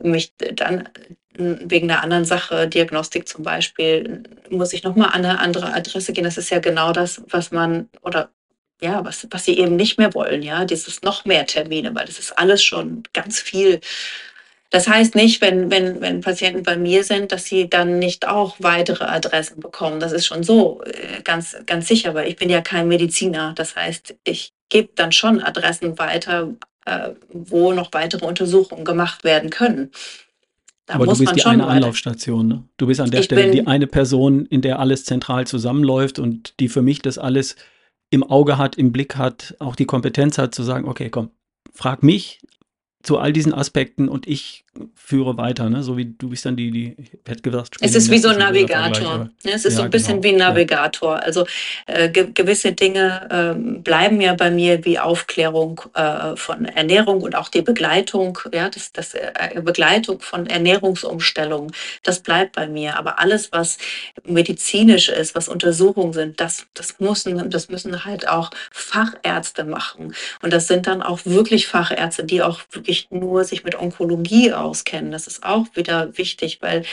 [0.00, 0.88] mich dann
[1.38, 6.24] wegen einer anderen Sache, Diagnostik zum Beispiel, muss ich nochmal an eine andere Adresse gehen.
[6.24, 8.30] Das ist ja genau das, was man oder
[8.80, 12.18] ja, was, was sie eben nicht mehr wollen, ja, dieses noch mehr Termine, weil das
[12.18, 13.80] ist alles schon ganz viel.
[14.70, 18.56] Das heißt nicht, wenn, wenn, wenn Patienten bei mir sind, dass sie dann nicht auch
[18.58, 20.00] weitere Adressen bekommen.
[20.00, 23.52] Das ist schon so, äh, ganz, ganz sicher, weil ich bin ja kein Mediziner.
[23.54, 26.52] Das heißt, ich gebe dann schon Adressen weiter,
[26.84, 29.92] äh, wo noch weitere Untersuchungen gemacht werden können.
[30.86, 32.46] Da Aber du bist die eine Anlaufstation.
[32.46, 32.64] Ne?
[32.76, 36.54] Du bist an der ich Stelle die eine Person, in der alles zentral zusammenläuft und
[36.60, 37.56] die für mich das alles
[38.10, 41.30] im Auge hat, im Blick hat, auch die Kompetenz hat zu sagen, okay, komm,
[41.72, 42.40] frag mich,
[43.06, 44.64] zu all diesen Aspekten und ich
[44.94, 45.82] führe weiter, ne?
[45.82, 49.30] so wie du bist dann die, die hätte gesagt, es ist wie so ein Navigator.
[49.44, 50.24] Ja, es ist ja, so ein bisschen genau.
[50.24, 51.22] wie ein Navigator.
[51.22, 51.46] Also
[51.86, 57.36] äh, ge gewisse Dinge äh, bleiben ja bei mir wie Aufklärung äh, von Ernährung und
[57.36, 62.98] auch die Begleitung, ja, das, das äh, Begleitung von Ernährungsumstellungen, das bleibt bei mir.
[62.98, 63.78] Aber alles, was
[64.24, 70.14] medizinisch ist, was Untersuchungen sind, das, das müssen, das müssen halt auch Fachärzte machen.
[70.42, 74.52] Und das sind dann auch wirklich Fachärzte, die auch wirklich wirklich nur sich mit Onkologie
[74.52, 75.10] auskennen.
[75.10, 76.84] Das ist auch wieder wichtig, weil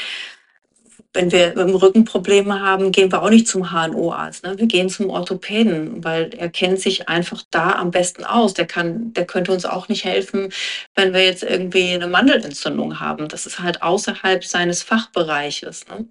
[1.13, 4.43] wenn wir im Rücken Probleme haben, gehen wir auch nicht zum HNO-Arzt.
[4.43, 4.57] Ne?
[4.57, 8.55] Wir gehen zum Orthopäden, weil er kennt sich einfach da am besten aus.
[8.55, 10.51] Der kann, der könnte uns auch nicht helfen,
[10.95, 13.27] wenn wir jetzt irgendwie eine Mandelentzündung haben.
[13.27, 15.85] Das ist halt außerhalb seines Fachbereiches.
[15.87, 16.07] Ne?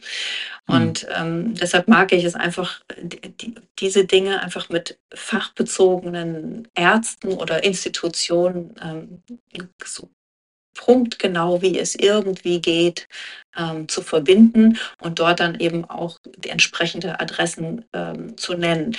[0.68, 0.74] Mhm.
[0.74, 7.64] Und ähm, deshalb mag ich es einfach, die, diese Dinge einfach mit fachbezogenen Ärzten oder
[7.64, 9.22] Institutionen ähm,
[9.84, 10.08] so
[10.74, 13.08] punktgenau, wie es irgendwie geht,
[13.56, 18.96] ähm, zu verbinden und dort dann eben auch die entsprechende Adressen ähm, zu nennen.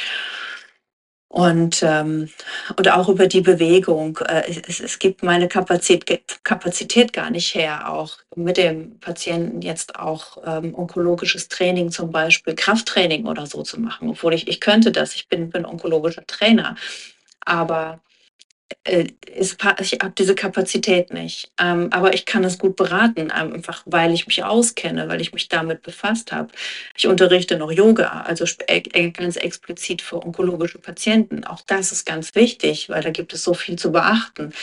[1.34, 2.30] Und, ähm,
[2.78, 4.20] und auch über die Bewegung.
[4.20, 9.96] Äh, es, es gibt meine Kapazität, Kapazität gar nicht her, auch mit dem Patienten jetzt
[9.96, 14.10] auch ähm, onkologisches Training, zum Beispiel Krafttraining oder so zu machen.
[14.10, 16.76] Obwohl ich, ich könnte das, ich bin, bin onkologischer Trainer.
[17.44, 18.00] Aber
[18.86, 19.58] ich
[20.02, 21.52] habe diese Kapazität nicht.
[21.60, 25.50] Ähm, aber ich kann es gut beraten, einfach weil ich mich auskenne, weil ich mich
[25.50, 26.50] damit befasst habe.
[26.96, 31.44] Ich unterrichte noch Yoga, also äh, ganz explizit für onkologische Patienten.
[31.44, 34.54] Auch das ist ganz wichtig, weil da gibt es so viel zu beachten.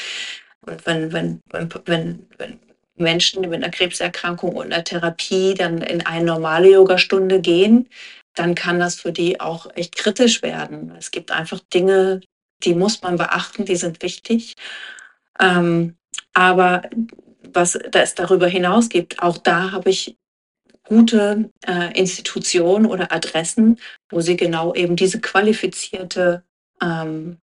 [0.63, 2.61] Und wenn, wenn, wenn, wenn, wenn
[2.97, 7.89] Menschen mit einer Krebserkrankung und einer Therapie dann in eine normale Yogastunde gehen,
[8.35, 10.93] dann kann das für die auch echt kritisch werden.
[10.97, 12.21] Es gibt einfach Dinge,
[12.65, 14.55] die muss man beachten, die sind wichtig.
[15.39, 15.97] Ähm,
[16.33, 16.83] aber
[17.53, 20.17] was es darüber hinaus gibt, auch da habe ich
[20.85, 23.79] gute äh, Institutionen oder Adressen,
[24.11, 26.45] wo sie genau eben diese qualifizierte
[26.83, 27.39] ähm,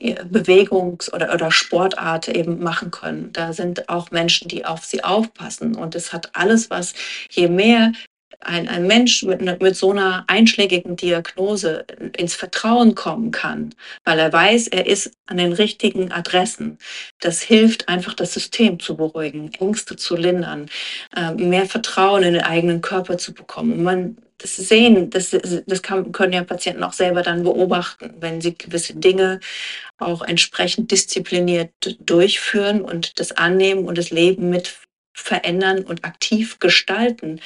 [0.00, 3.32] Bewegungs- oder, oder Sportart eben machen können.
[3.32, 5.76] Da sind auch Menschen, die auf sie aufpassen.
[5.76, 6.94] Und es hat alles was,
[7.30, 7.92] je mehr
[8.44, 11.84] ein, ein Mensch mit, ne, mit so einer einschlägigen Diagnose
[12.16, 13.74] ins Vertrauen kommen kann,
[14.04, 16.78] weil er weiß, er ist an den richtigen Adressen.
[17.20, 20.68] Das hilft einfach, das System zu beruhigen, Ängste zu lindern,
[21.16, 23.72] äh, mehr Vertrauen in den eigenen Körper zu bekommen.
[23.72, 25.30] Und man das sehen, das,
[25.66, 29.38] das kann, können ja Patienten auch selber dann beobachten, wenn sie gewisse Dinge
[29.98, 34.74] auch entsprechend diszipliniert durchführen und das annehmen und das Leben mit
[35.14, 37.40] verändern und aktiv gestalten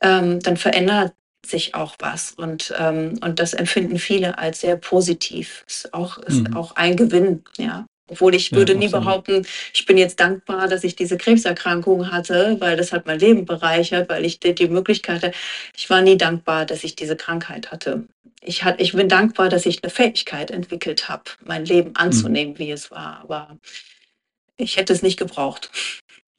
[0.00, 1.12] ähm, dann verändert
[1.46, 2.32] sich auch was.
[2.32, 5.64] Und, ähm, und das empfinden viele als sehr positiv.
[5.66, 6.56] Ist auch, ist mhm.
[6.56, 7.86] auch ein Gewinn, ja.
[8.10, 12.56] Obwohl ich würde ja, nie behaupten, ich bin jetzt dankbar, dass ich diese Krebserkrankung hatte,
[12.58, 15.32] weil das hat mein Leben bereichert, weil ich die, die Möglichkeit hatte.
[15.76, 18.08] Ich war nie dankbar, dass ich diese Krankheit hatte.
[18.42, 21.96] Ich, hat, ich bin dankbar, dass ich eine Fähigkeit entwickelt habe, mein Leben mhm.
[21.96, 22.58] anzunehmen, mhm.
[22.58, 23.20] wie es war.
[23.22, 23.56] Aber
[24.56, 25.70] ich hätte es nicht gebraucht.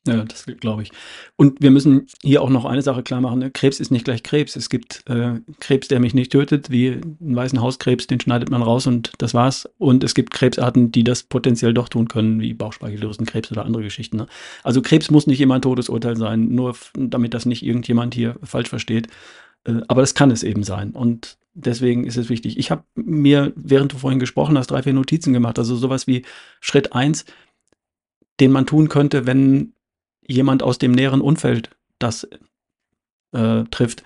[0.08, 0.92] Ja, das glaube ich.
[1.36, 3.38] Und wir müssen hier auch noch eine Sache klar machen.
[3.38, 3.52] Ne?
[3.52, 4.56] Krebs ist nicht gleich Krebs.
[4.56, 8.64] Es gibt äh, Krebs, der mich nicht tötet, wie einen weißen Hauskrebs, den schneidet man
[8.64, 9.70] raus und das war's.
[9.78, 14.18] Und es gibt Krebsarten, die das potenziell doch tun können, wie Bauchspeicheldrüsenkrebs oder andere Geschichten.
[14.18, 14.28] Ne?
[14.64, 18.70] Also Krebs muss nicht immer ein Todesurteil sein, nur damit das nicht irgendjemand hier falsch
[18.70, 19.08] versteht.
[19.66, 20.92] Äh, aber das kann es eben sein.
[20.92, 22.58] Und deswegen ist es wichtig.
[22.58, 25.60] Ich habe mir, während du vorhin gesprochen hast, drei, vier Notizen gemacht.
[25.60, 26.24] Also sowas wie
[26.60, 27.26] Schritt eins,
[28.40, 29.74] den man tun könnte, wenn
[30.28, 32.28] jemand aus dem näheren Umfeld das
[33.34, 34.04] äh, trifft,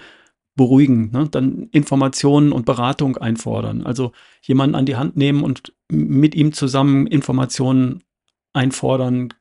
[0.56, 1.28] beruhigen, ne?
[1.30, 3.86] dann Informationen und Beratung einfordern.
[3.86, 8.04] Also jemanden an die Hand nehmen und mit ihm zusammen Informationen
[8.54, 9.34] einfordern,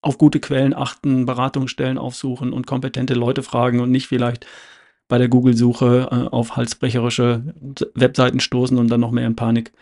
[0.00, 4.46] auf gute Quellen achten, Beratungsstellen aufsuchen und kompetente Leute fragen und nicht vielleicht
[5.08, 7.54] bei der Google-Suche äh, auf halsbrecherische
[7.94, 9.72] Webseiten stoßen und dann noch mehr in Panik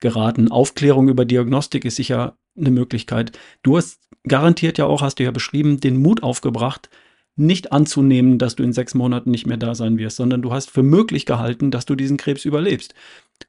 [0.00, 0.50] geraten.
[0.50, 3.38] Aufklärung über Diagnostik ist sicher eine Möglichkeit.
[3.62, 6.88] Du hast garantiert ja auch, hast du ja beschrieben, den Mut aufgebracht,
[7.36, 10.70] nicht anzunehmen, dass du in sechs Monaten nicht mehr da sein wirst, sondern du hast
[10.70, 12.94] für möglich gehalten, dass du diesen Krebs überlebst.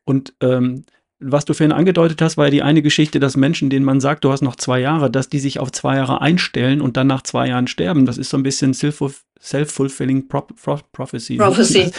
[0.05, 0.85] Und ähm,
[1.19, 4.23] was du vorhin angedeutet hast, war ja die eine Geschichte, dass Menschen, denen man sagt,
[4.23, 7.21] du hast noch zwei Jahre, dass die sich auf zwei Jahre einstellen und dann nach
[7.21, 8.05] zwei Jahren sterben.
[8.05, 11.37] Das ist so ein bisschen self-fulfilling prophecy.
[11.37, 11.91] Prophecy.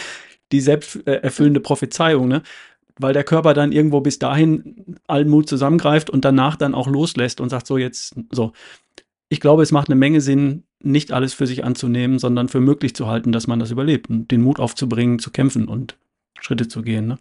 [0.52, 2.42] Die selbsterfüllende Prophezeiung, ne?
[2.98, 7.40] Weil der Körper dann irgendwo bis dahin allen Mut zusammengreift und danach dann auch loslässt
[7.40, 8.52] und sagt so jetzt so.
[9.28, 12.94] Ich glaube, es macht eine Menge Sinn, nicht alles für sich anzunehmen, sondern für möglich
[12.94, 15.96] zu halten, dass man das überlebt und den Mut aufzubringen, zu kämpfen und
[16.40, 17.08] Schritte zu gehen.
[17.08, 17.18] Ne?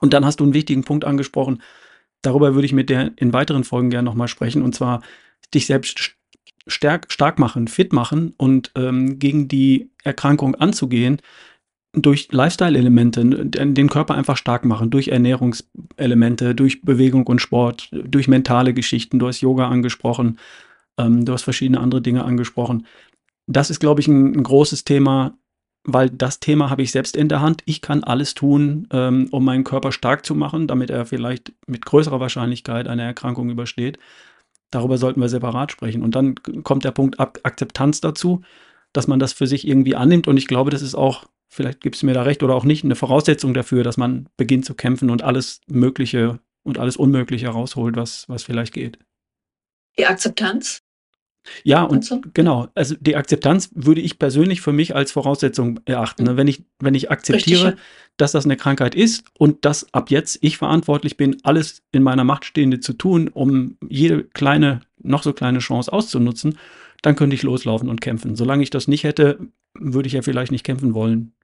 [0.00, 1.62] Und dann hast du einen wichtigen Punkt angesprochen.
[2.22, 4.62] Darüber würde ich mit dir in weiteren Folgen gerne nochmal sprechen.
[4.62, 5.02] Und zwar
[5.52, 6.14] dich selbst
[6.66, 11.20] stark, stark machen, fit machen und ähm, gegen die Erkrankung anzugehen
[11.94, 18.74] durch Lifestyle-Elemente, den Körper einfach stark machen, durch Ernährungselemente, durch Bewegung und Sport, durch mentale
[18.74, 19.18] Geschichten.
[19.18, 20.38] Du hast Yoga angesprochen,
[20.98, 22.86] ähm, du hast verschiedene andere Dinge angesprochen.
[23.46, 25.36] Das ist, glaube ich, ein, ein großes Thema,
[25.84, 27.62] weil das Thema habe ich selbst in der Hand.
[27.66, 31.84] Ich kann alles tun, ähm, um meinen Körper stark zu machen, damit er vielleicht mit
[31.84, 33.98] größerer Wahrscheinlichkeit eine Erkrankung übersteht.
[34.70, 36.02] Darüber sollten wir separat sprechen.
[36.02, 36.34] Und dann
[36.64, 38.42] kommt der Punkt Ak Akzeptanz dazu,
[38.92, 40.26] dass man das für sich irgendwie annimmt.
[40.26, 42.84] Und ich glaube, das ist auch, vielleicht gibt es mir da recht oder auch nicht,
[42.84, 47.96] eine Voraussetzung dafür, dass man beginnt zu kämpfen und alles Mögliche und alles Unmögliche rausholt,
[47.96, 48.98] was, was vielleicht geht.
[49.96, 50.82] Die Akzeptanz?
[51.62, 52.22] Ja, und so?
[52.32, 52.68] genau.
[52.74, 56.24] Also die Akzeptanz würde ich persönlich für mich als Voraussetzung erachten.
[56.24, 56.36] Mhm.
[56.36, 57.82] Wenn ich, wenn ich akzeptiere, Richtig,
[58.16, 62.24] dass das eine Krankheit ist und dass ab jetzt ich verantwortlich bin, alles in meiner
[62.24, 66.58] Macht Stehende zu tun, um jede kleine, noch so kleine Chance auszunutzen,
[67.02, 68.34] dann könnte ich loslaufen und kämpfen.
[68.34, 69.38] Solange ich das nicht hätte,
[69.78, 71.34] würde ich ja vielleicht nicht kämpfen wollen.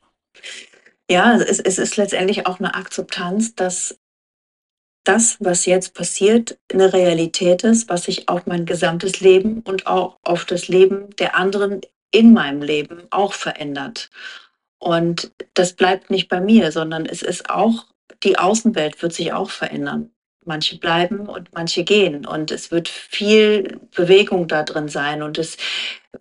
[1.11, 3.99] Ja, es, es ist letztendlich auch eine Akzeptanz, dass
[5.05, 10.18] das, was jetzt passiert, eine Realität ist, was sich auf mein gesamtes Leben und auch
[10.22, 11.81] auf das Leben der anderen
[12.12, 14.11] in meinem Leben auch verändert.
[14.78, 17.87] Und das bleibt nicht bei mir, sondern es ist auch,
[18.22, 20.11] die Außenwelt wird sich auch verändern.
[20.47, 22.24] Manche bleiben und manche gehen.
[22.26, 25.22] Und es wird viel Bewegung da drin sein.
[25.22, 25.59] Und es,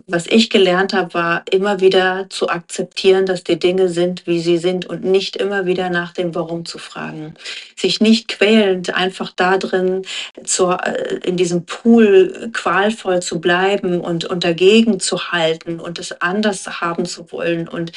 [0.07, 4.57] was ich gelernt habe, war immer wieder zu akzeptieren, dass die Dinge sind, wie sie
[4.57, 7.35] sind und nicht immer wieder nach dem Warum zu fragen.
[7.77, 10.01] Sich nicht quälend einfach da drin
[10.43, 16.21] zu, äh, in diesem Pool qualvoll zu bleiben und, und dagegen zu halten und es
[16.21, 17.69] anders haben zu wollen.
[17.69, 17.93] Und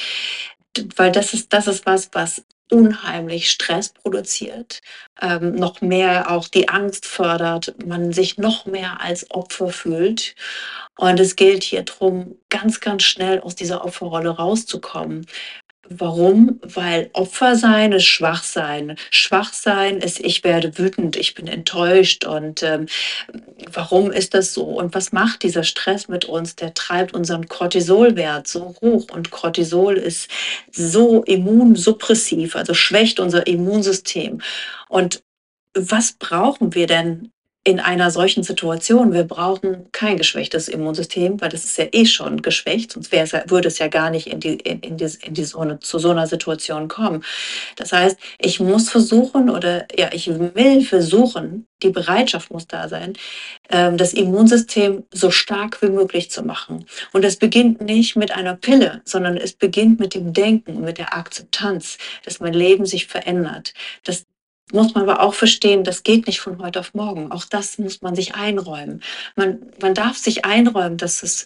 [0.95, 4.81] weil das ist, das ist was, was unheimlich Stress produziert,
[5.21, 10.35] ähm, noch mehr auch die Angst fördert, man sich noch mehr als Opfer fühlt.
[10.97, 15.25] Und es gilt hier darum, ganz, ganz schnell aus dieser Opferrolle rauszukommen.
[15.89, 16.61] Warum?
[16.61, 18.95] Weil Opfer sein ist schwach sein.
[19.11, 22.23] Schwach sein ist, ich werde wütend, ich bin enttäuscht.
[22.25, 22.87] Und ähm,
[23.71, 24.63] warum ist das so?
[24.63, 26.55] Und was macht dieser Stress mit uns?
[26.55, 29.07] Der treibt unseren Cortisolwert so hoch.
[29.11, 30.29] Und Cortisol ist
[30.71, 34.41] so immunsuppressiv, also schwächt unser Immunsystem.
[34.87, 35.21] Und
[35.73, 37.31] was brauchen wir denn
[37.65, 42.41] in einer solchen Situation, wir brauchen kein geschwächtes Immunsystem, weil das ist ja eh schon
[42.41, 45.33] geschwächt, sonst es ja, würde es ja gar nicht in die, in, in die, in
[45.33, 47.23] die so eine, zu so einer Situation kommen.
[47.77, 53.13] Das heißt, ich muss versuchen oder ja, ich will versuchen, die Bereitschaft muss da sein,
[53.69, 56.85] ähm, das Immunsystem so stark wie möglich zu machen.
[57.13, 61.15] Und das beginnt nicht mit einer Pille, sondern es beginnt mit dem Denken, mit der
[61.15, 64.25] Akzeptanz, dass mein Leben sich verändert, dass
[64.73, 67.31] muss man aber auch verstehen, das geht nicht von heute auf morgen.
[67.31, 69.01] Auch das muss man sich einräumen.
[69.35, 71.45] Man, man darf sich einräumen, dass es,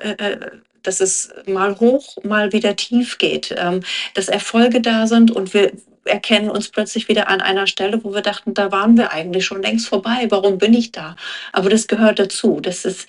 [0.00, 0.50] äh, äh,
[0.82, 3.80] dass es mal hoch, mal wieder tief geht, ähm,
[4.14, 5.72] dass Erfolge da sind und wir
[6.04, 9.62] erkennen uns plötzlich wieder an einer Stelle, wo wir dachten, da waren wir eigentlich schon
[9.62, 10.26] längst vorbei.
[10.30, 11.16] Warum bin ich da?
[11.52, 12.60] Aber das gehört dazu.
[12.60, 13.08] Das ist,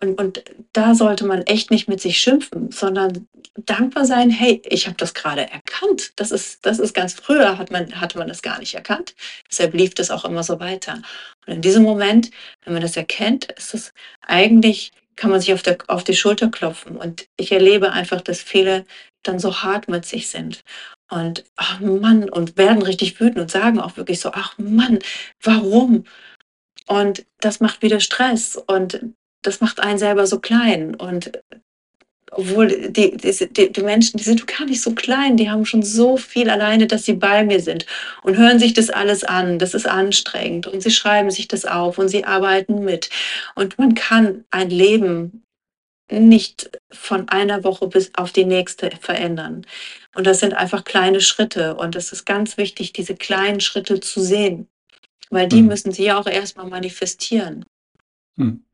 [0.00, 3.26] und, und da sollte man echt nicht mit sich schimpfen, sondern
[3.56, 6.12] dankbar sein, hey, ich habe das gerade erkannt.
[6.16, 9.14] Das ist, das ist ganz früher hat man, hatte man das gar nicht erkannt.
[9.50, 11.02] Deshalb lief das auch immer so weiter.
[11.46, 12.30] Und in diesem Moment,
[12.64, 13.92] wenn man das erkennt, ist es
[14.26, 16.96] eigentlich, kann man sich auf, der, auf die Schulter klopfen.
[16.96, 18.86] Und ich erlebe einfach, dass viele
[19.22, 20.62] dann so hart mit sich sind.
[21.10, 25.00] Und ach Mann, und werden richtig wütend und sagen auch wirklich so, ach Mann,
[25.42, 26.04] warum?
[26.86, 29.00] Und das macht wieder Stress und
[29.42, 30.94] das macht einen selber so klein.
[30.94, 31.32] Und
[32.32, 36.16] obwohl die, die, die, Menschen, die sind gar nicht so klein, die haben schon so
[36.16, 37.86] viel alleine, dass sie bei mir sind
[38.22, 39.58] und hören sich das alles an.
[39.58, 43.10] Das ist anstrengend und sie schreiben sich das auf und sie arbeiten mit.
[43.56, 45.42] Und man kann ein Leben
[46.10, 49.66] nicht von einer Woche bis auf die nächste verändern.
[50.14, 51.76] Und das sind einfach kleine Schritte.
[51.76, 54.68] Und es ist ganz wichtig, diese kleinen Schritte zu sehen,
[55.30, 55.68] weil die Mhm.
[55.68, 57.64] müssen sie ja auch erstmal manifestieren.
[58.36, 58.64] Mhm.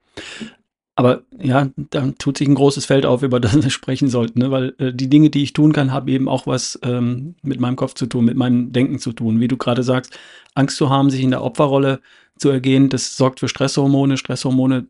[0.97, 4.51] Aber ja, da tut sich ein großes Feld auf, über das wir sprechen sollten, ne?
[4.51, 7.76] weil äh, die Dinge, die ich tun kann, haben eben auch was ähm, mit meinem
[7.76, 9.41] Kopf zu tun, mit meinem Denken zu tun.
[9.41, 10.18] Wie du gerade sagst,
[10.55, 12.01] Angst zu haben, sich in der Opferrolle
[12.39, 14.16] zu ergehen, das sorgt für Stresshormone.
[14.16, 14.87] Stresshormone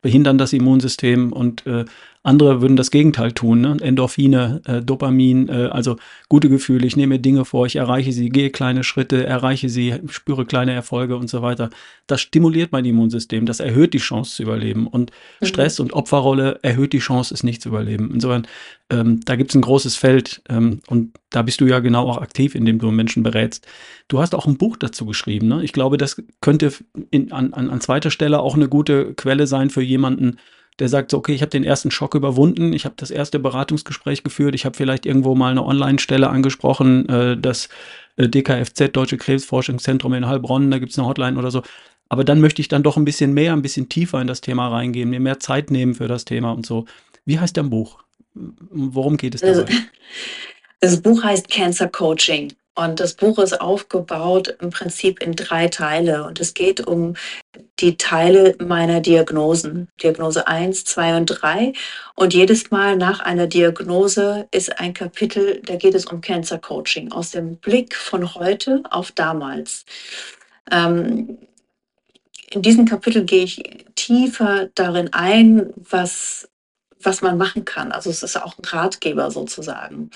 [0.00, 1.84] behindern das Immunsystem und äh,
[2.22, 3.60] andere würden das Gegenteil tun.
[3.60, 3.76] Ne?
[3.80, 5.96] Endorphine, äh, Dopamin, äh, also
[6.28, 6.86] gute Gefühle.
[6.86, 11.16] Ich nehme Dinge vor, ich erreiche sie, gehe kleine Schritte, erreiche sie, spüre kleine Erfolge
[11.16, 11.70] und so weiter.
[12.06, 14.86] Das stimuliert mein Immunsystem, das erhöht die Chance zu überleben.
[14.86, 15.10] Und
[15.40, 15.46] Mhm.
[15.46, 18.10] Stress und Opferrolle erhöht die Chance, es nicht zu überleben.
[18.12, 18.46] Insofern,
[18.90, 22.18] ähm, da gibt es ein großes Feld ähm, und da bist du ja genau auch
[22.18, 23.66] aktiv, indem du Menschen berätst.
[24.08, 25.48] Du hast auch ein Buch dazu geschrieben.
[25.48, 25.62] Ne?
[25.62, 26.72] Ich glaube, das könnte
[27.10, 30.38] in, an, an, an zweiter Stelle auch eine gute Quelle sein für jemanden,
[30.78, 34.22] der sagt, so, okay, ich habe den ersten Schock überwunden, ich habe das erste Beratungsgespräch
[34.22, 37.68] geführt, ich habe vielleicht irgendwo mal eine Online-Stelle angesprochen, äh, das
[38.16, 41.62] äh, DKFZ, Deutsche Krebsforschungszentrum in Heilbronn, da gibt es eine Hotline oder so.
[42.08, 44.68] Aber dann möchte ich dann doch ein bisschen mehr, ein bisschen tiefer in das Thema
[44.68, 46.86] reingehen, mir mehr Zeit nehmen für das Thema und so.
[47.24, 47.98] Wie heißt dein Buch?
[48.34, 49.74] Worum geht es Also, dabei?
[50.80, 52.52] das Buch heißt Cancer Coaching.
[52.78, 56.22] Und das Buch ist aufgebaut im Prinzip in drei Teile.
[56.22, 57.14] Und es geht um
[57.80, 59.88] die Teile meiner Diagnosen.
[60.00, 61.72] Diagnose 1, 2 und 3.
[62.14, 67.10] Und jedes Mal nach einer Diagnose ist ein Kapitel, da geht es um Cancer Coaching.
[67.10, 69.84] Aus dem Blick von heute auf damals.
[70.70, 71.36] Ähm,
[72.48, 73.60] in diesem Kapitel gehe ich
[73.96, 76.48] tiefer darin ein, was,
[77.02, 77.90] was man machen kann.
[77.90, 80.12] Also es ist auch ein Ratgeber sozusagen.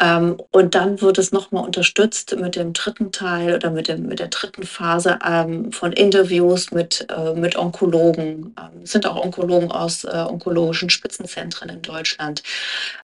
[0.00, 4.18] Ähm, und dann wird es nochmal unterstützt mit dem dritten Teil oder mit, dem, mit
[4.18, 8.54] der dritten Phase ähm, von Interviews mit, äh, mit Onkologen.
[8.58, 12.42] Ähm, es sind auch Onkologen aus äh, onkologischen Spitzenzentren in Deutschland.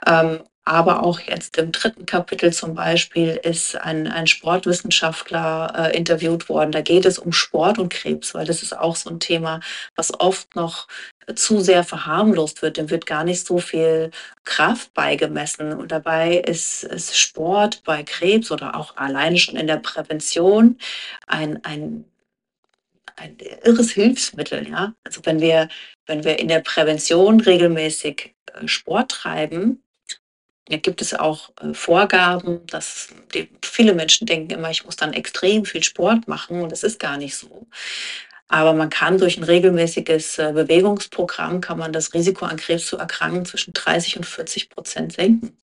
[0.07, 6.49] Ähm, aber auch jetzt im dritten Kapitel zum Beispiel ist ein, ein Sportwissenschaftler äh, interviewt
[6.49, 6.71] worden.
[6.71, 9.61] Da geht es um Sport und Krebs, weil das ist auch so ein Thema,
[9.97, 10.87] was oft noch
[11.35, 12.77] zu sehr verharmlost wird.
[12.77, 14.11] Dem wird gar nicht so viel
[14.45, 15.73] Kraft beigemessen.
[15.73, 20.79] Und dabei ist, ist Sport bei Krebs oder auch alleine schon in der Prävention
[21.27, 22.05] ein, ein
[23.21, 24.95] ein irres Hilfsmittel, ja.
[25.05, 25.69] Also wenn wir,
[26.07, 29.83] wenn wir in der Prävention regelmäßig äh, Sport treiben,
[30.67, 35.13] da gibt es auch äh, Vorgaben, dass die, viele Menschen denken immer, ich muss dann
[35.13, 37.67] extrem viel Sport machen und das ist gar nicht so.
[38.51, 42.99] Aber man kann durch ein regelmäßiges äh, Bewegungsprogramm kann man das Risiko an Krebs zu
[42.99, 45.57] erkranken zwischen 30 und 40 Prozent senken.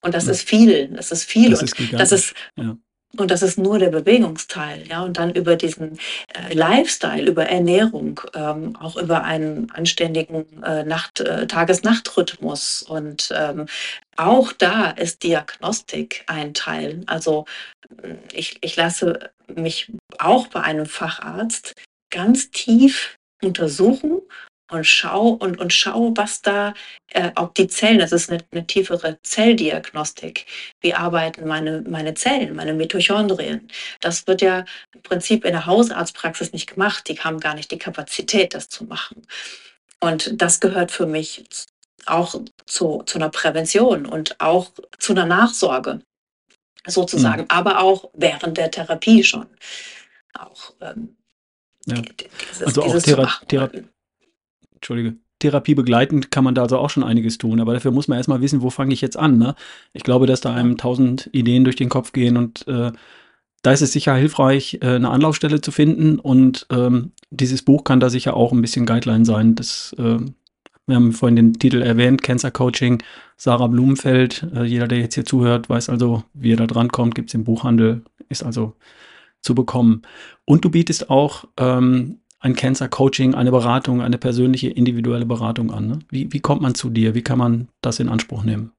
[0.00, 0.32] Und das Ja.
[0.32, 2.76] ist viel, das ist viel Das und ist das ist Ja.
[3.16, 5.02] Und das ist nur der Bewegungsteil, ja.
[5.02, 5.98] Und dann über diesen
[6.34, 12.82] äh, Lifestyle, über Ernährung, ähm, auch über einen anständigen äh, Nacht, äh, Tages-Nacht-Rhythmus.
[12.82, 13.66] Und ähm,
[14.16, 17.02] auch da ist Diagnostik ein Teil.
[17.06, 17.46] Also
[18.02, 21.74] mh, ich, ich lasse mich auch bei einem Facharzt
[22.10, 24.20] ganz tief untersuchen
[24.70, 26.74] und schau und, und schau, was da,
[27.12, 30.46] äh, ob die Zellen, das ist eine, eine tiefere Zelldiagnostik,
[30.80, 33.68] wie arbeiten meine, meine Zellen, meine Mitochondrien.
[34.00, 37.08] Das wird ja im Prinzip in der Hausarztpraxis nicht gemacht.
[37.08, 39.22] Die haben gar nicht die Kapazität, das zu machen.
[40.00, 41.44] Und das gehört für mich
[42.06, 42.34] auch
[42.66, 46.00] zu, zu einer Prävention und auch zu einer Nachsorge
[46.86, 47.48] sozusagen, Mhm.
[47.50, 49.46] aber auch während der Therapie schon.
[50.38, 51.16] Auch ähm,
[51.86, 51.94] Ja.
[51.96, 53.32] die- die- dieses, Also auch Thera.
[53.48, 53.70] Thera
[54.86, 55.16] Entschuldige.
[55.40, 58.40] Therapie begleitend kann man da also auch schon einiges tun, aber dafür muss man erstmal
[58.40, 59.36] wissen, wo fange ich jetzt an.
[59.36, 59.56] Ne?
[59.92, 62.92] Ich glaube, dass da einem tausend Ideen durch den Kopf gehen und äh,
[63.62, 67.98] da ist es sicher hilfreich, äh, eine Anlaufstelle zu finden und ähm, dieses Buch kann
[67.98, 69.56] da sicher auch ein bisschen Guideline sein.
[69.56, 70.18] Das, äh,
[70.86, 73.02] wir haben vorhin den Titel erwähnt, Cancer Coaching,
[73.36, 74.46] Sarah Blumenfeld.
[74.54, 77.34] Äh, jeder, der jetzt hier zuhört, weiß also, wie er da dran kommt, gibt es
[77.34, 78.74] im Buchhandel, ist also
[79.42, 80.02] zu bekommen.
[80.44, 85.86] Und du bietest auch ähm, ein Cancer Coaching, eine Beratung, eine persönliche, individuelle Beratung an.
[85.88, 85.98] Ne?
[86.10, 87.14] Wie, wie kommt man zu dir?
[87.14, 88.72] Wie kann man das in Anspruch nehmen?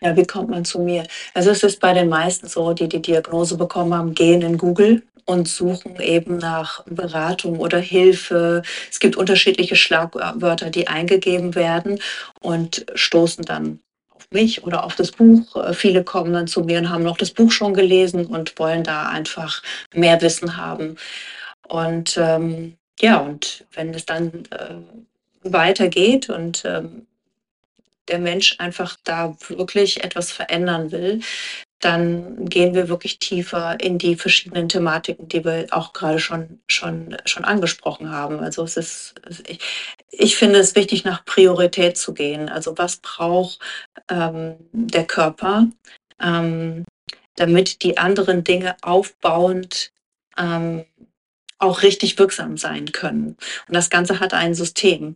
[0.00, 1.06] Ja, wie kommt man zu mir?
[1.34, 5.02] Also es ist bei den meisten so, die die Diagnose bekommen haben, gehen in Google
[5.24, 8.62] und suchen eben nach Beratung oder Hilfe.
[8.90, 12.00] Es gibt unterschiedliche Schlagwörter, die eingegeben werden
[12.40, 13.80] und stoßen dann
[14.10, 15.56] auf mich oder auf das Buch.
[15.56, 18.84] Äh, Viele kommen dann zu mir und haben noch das Buch schon gelesen und wollen
[18.84, 19.62] da einfach
[19.94, 20.96] mehr Wissen haben.
[21.68, 24.76] Und ähm, ja, und wenn es dann äh,
[25.42, 27.06] weitergeht und ähm,
[28.08, 31.20] der Mensch einfach da wirklich etwas verändern will,
[31.80, 37.16] dann gehen wir wirklich tiefer in die verschiedenen Thematiken, die wir auch gerade schon, schon,
[37.26, 38.40] schon angesprochen haben.
[38.40, 39.14] Also es ist,
[39.46, 39.58] ich,
[40.10, 42.48] ich finde es wichtig, nach Priorität zu gehen.
[42.48, 43.58] Also was braucht
[44.08, 45.66] ähm, der Körper,
[46.22, 46.84] ähm,
[47.36, 49.92] damit die anderen Dinge aufbauend
[50.38, 50.86] ähm,
[51.64, 53.36] auch richtig wirksam sein können.
[53.68, 55.14] Und das Ganze hat ein System.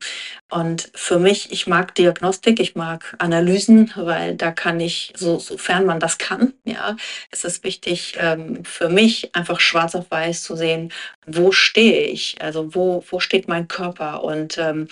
[0.50, 5.86] Und für mich, ich mag Diagnostik, ich mag Analysen, weil da kann ich, so, sofern
[5.86, 6.96] man das kann, ja,
[7.30, 10.92] ist es wichtig ähm, für mich einfach schwarz auf weiß zu sehen,
[11.26, 14.88] wo stehe ich, also wo, wo steht mein Körper und ähm,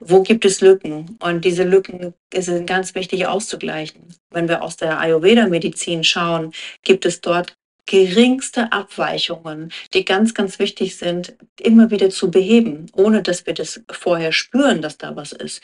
[0.00, 1.16] wo gibt es Lücken?
[1.20, 4.14] Und diese Lücken sind ganz wichtig auszugleichen.
[4.30, 7.56] Wenn wir aus der Ayurveda-Medizin schauen, gibt es dort
[7.86, 13.82] geringste Abweichungen, die ganz, ganz wichtig sind, immer wieder zu beheben, ohne dass wir das
[13.90, 15.62] vorher spüren, dass da was ist.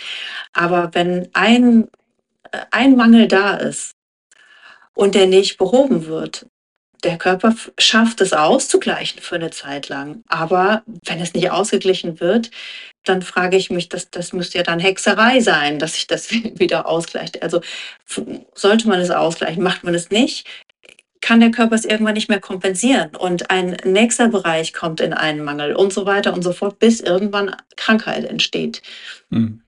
[0.53, 1.89] Aber wenn ein,
[2.53, 3.95] äh, ein Mangel da ist
[4.95, 6.47] und der nicht behoben wird,
[7.05, 10.23] der Körper schafft es auszugleichen für eine Zeit lang.
[10.29, 12.51] Aber wenn es nicht ausgeglichen wird,
[13.05, 16.87] dann frage ich mich, das, das müsste ja dann Hexerei sein, dass sich das wieder
[16.87, 17.43] ausgleicht.
[17.43, 17.63] Also
[18.55, 20.47] sollte man es ausgleichen, macht man es nicht,
[21.21, 25.45] kann der Körper es irgendwann nicht mehr kompensieren und ein nächster Bereich kommt in einen
[25.45, 28.83] Mangel und so weiter und so fort, bis irgendwann Krankheit entsteht.
[29.29, 29.63] Mhm.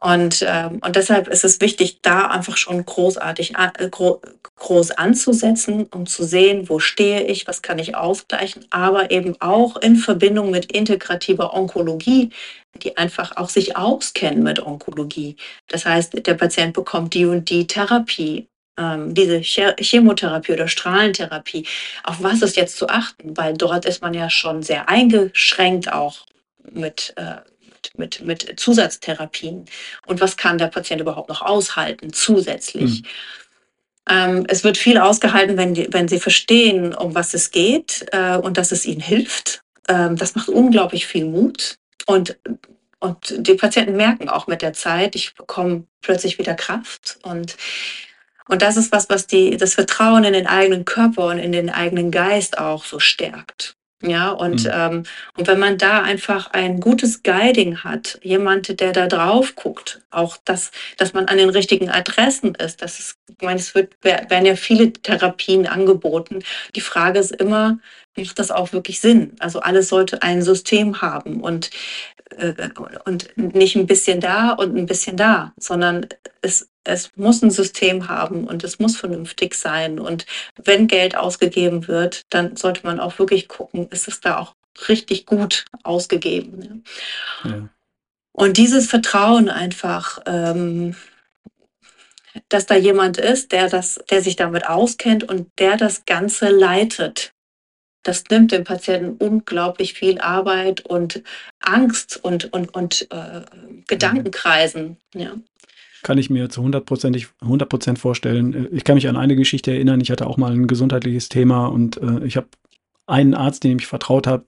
[0.00, 4.20] Und, ähm, und deshalb ist es wichtig, da einfach schon großartig äh, gro
[4.56, 9.78] groß anzusetzen und zu sehen, wo stehe ich, was kann ich ausgleichen, aber eben auch
[9.78, 12.28] in Verbindung mit integrativer Onkologie,
[12.74, 15.36] die einfach auch sich auskennen mit Onkologie.
[15.68, 18.48] Das heißt, der Patient bekommt die und die Therapie
[18.80, 21.66] ähm, diese Chemotherapie oder Strahlentherapie,
[22.04, 23.36] auf was ist jetzt zu achten?
[23.36, 26.26] Weil dort ist man ja schon sehr eingeschränkt auch
[26.72, 27.36] mit, äh,
[27.96, 29.66] mit, mit Zusatztherapien.
[30.06, 33.02] Und was kann der Patient überhaupt noch aushalten zusätzlich?
[33.02, 33.06] Mhm.
[34.08, 38.36] Ähm, es wird viel ausgehalten, wenn, die, wenn sie verstehen, um was es geht äh,
[38.36, 39.62] und dass es ihnen hilft.
[39.88, 41.76] Ähm, das macht unglaublich viel Mut.
[42.06, 42.36] Und
[43.02, 47.56] und die Patienten merken auch mit der Zeit, ich bekomme plötzlich wieder Kraft und
[48.50, 51.70] und das ist was, was die, das Vertrauen in den eigenen Körper und in den
[51.70, 53.76] eigenen Geist auch so stärkt.
[54.02, 54.70] Ja, und, mhm.
[54.72, 55.02] ähm,
[55.36, 60.38] und wenn man da einfach ein gutes Guiding hat, jemand, der da drauf guckt, auch
[60.46, 64.46] das, dass man an den richtigen Adressen ist, das ist, ich meine, es wird, werden
[64.46, 66.42] ja viele Therapien angeboten.
[66.74, 67.78] Die Frage ist immer,
[68.16, 69.36] macht das auch wirklich Sinn?
[69.38, 71.70] Also alles sollte ein System haben und,
[72.38, 72.54] äh,
[73.04, 76.06] und nicht ein bisschen da und ein bisschen da, sondern
[76.40, 79.98] es es muss ein System haben und es muss vernünftig sein.
[79.98, 80.26] Und
[80.56, 84.54] wenn Geld ausgegeben wird, dann sollte man auch wirklich gucken, ist es da auch
[84.88, 86.84] richtig gut ausgegeben.
[87.44, 87.68] Ja.
[88.32, 90.94] Und dieses Vertrauen einfach, ähm,
[92.48, 97.32] dass da jemand ist, der das, der sich damit auskennt und der das Ganze leitet.
[98.02, 101.22] Das nimmt dem Patienten unglaublich viel Arbeit und
[101.58, 103.42] Angst und, und, und äh,
[103.86, 104.96] Gedankenkreisen.
[105.14, 105.34] Ja
[106.02, 106.84] kann ich mir zu 100
[107.68, 108.68] Prozent vorstellen.
[108.72, 110.00] Ich kann mich an eine Geschichte erinnern.
[110.00, 112.48] Ich hatte auch mal ein gesundheitliches Thema und äh, ich habe
[113.06, 114.44] einen Arzt, dem ich vertraut habe,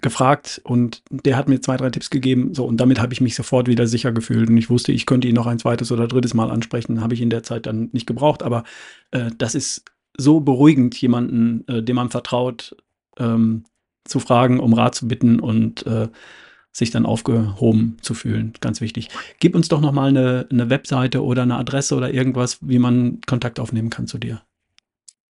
[0.00, 2.52] gefragt und der hat mir zwei, drei Tipps gegeben.
[2.54, 4.50] So, und damit habe ich mich sofort wieder sicher gefühlt.
[4.50, 7.00] Und ich wusste, ich könnte ihn noch ein zweites oder drittes Mal ansprechen.
[7.00, 8.42] Habe ich in der Zeit dann nicht gebraucht.
[8.42, 8.64] Aber
[9.12, 9.84] äh, das ist
[10.16, 12.76] so beruhigend, jemanden, äh, dem man vertraut,
[13.18, 13.64] ähm,
[14.04, 16.08] zu fragen, um Rat zu bitten und äh,
[16.74, 18.52] sich dann aufgehoben zu fühlen.
[18.60, 19.10] Ganz wichtig.
[19.38, 23.20] Gib uns doch noch mal eine, eine Webseite oder eine Adresse oder irgendwas, wie man
[23.26, 24.42] Kontakt aufnehmen kann zu dir.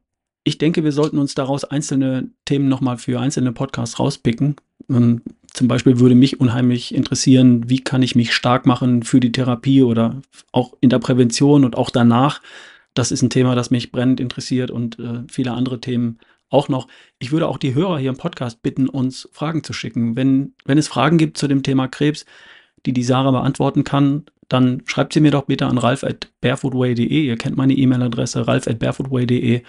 [0.44, 4.56] ich denke, wir sollten uns daraus einzelne Themen nochmal für einzelne Podcasts rauspicken.
[4.86, 5.20] Und
[5.52, 9.82] zum Beispiel würde mich unheimlich interessieren, wie kann ich mich stark machen für die Therapie
[9.82, 10.22] oder
[10.52, 12.40] auch in der Prävention und auch danach.
[12.94, 16.18] Das ist ein Thema, das mich brennend interessiert und äh, viele andere Themen
[16.51, 16.88] auch noch,
[17.18, 20.16] ich würde auch die Hörer hier im Podcast bitten, uns Fragen zu schicken.
[20.16, 22.24] Wenn, wenn es Fragen gibt zu dem Thema Krebs,
[22.86, 27.07] die die Sarah beantworten kann, dann schreibt sie mir doch bitte an ralf at barefootway.de.
[27.07, 29.62] Ihr kennt meine E-Mail-Adresse, ralf at barefootway.de.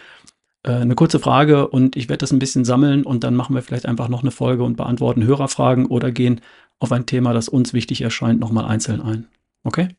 [0.63, 3.61] Äh, eine kurze Frage und ich werde das ein bisschen sammeln und dann machen wir
[3.61, 6.41] vielleicht einfach noch eine Folge und beantworten Hörerfragen oder gehen
[6.79, 9.27] auf ein Thema, das uns wichtig erscheint, nochmal einzeln ein.
[9.63, 9.89] Okay?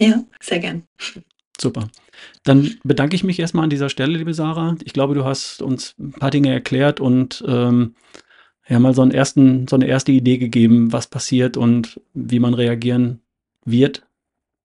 [0.00, 0.84] Ja, sehr gern.
[1.60, 1.88] Super.
[2.42, 4.76] Dann bedanke ich mich erstmal an dieser Stelle, liebe Sarah.
[4.84, 7.94] Ich glaube, du hast uns ein paar Dinge erklärt und ähm,
[8.68, 12.54] ja mal so, einen ersten, so eine erste Idee gegeben, was passiert und wie man
[12.54, 13.20] reagieren
[13.64, 14.06] wird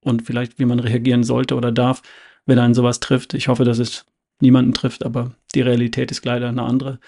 [0.02, 2.02] und vielleicht wie man reagieren sollte oder darf,
[2.46, 3.34] wenn einen sowas trifft.
[3.34, 4.06] Ich hoffe, dass es
[4.42, 7.00] niemanden trifft, aber die Realität ist leider eine andere.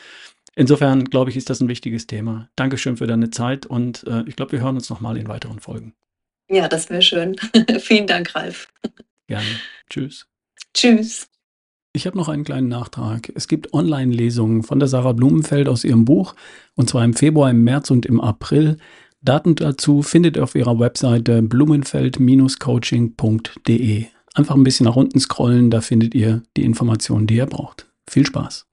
[0.56, 2.50] Insofern glaube ich, ist das ein wichtiges Thema.
[2.58, 5.94] Dankeschön für deine Zeit und äh, ich glaube, wir hören uns nochmal in weiteren Folgen.
[6.50, 7.38] Ja, das wäre schön.
[7.80, 8.68] Vielen Dank, Ralf.
[9.32, 9.48] Gerne.
[9.90, 10.28] Tschüss.
[10.74, 11.30] Tschüss.
[11.94, 13.32] Ich habe noch einen kleinen Nachtrag.
[13.34, 16.36] Es gibt Online-Lesungen von der Sarah Blumenfeld aus ihrem Buch,
[16.76, 18.76] und zwar im Februar, im März und im April.
[19.22, 24.06] Daten dazu findet ihr auf ihrer Webseite blumenfeld-coaching.de.
[24.34, 27.88] Einfach ein bisschen nach unten scrollen, da findet ihr die Informationen, die ihr braucht.
[28.10, 28.68] Viel Spaß!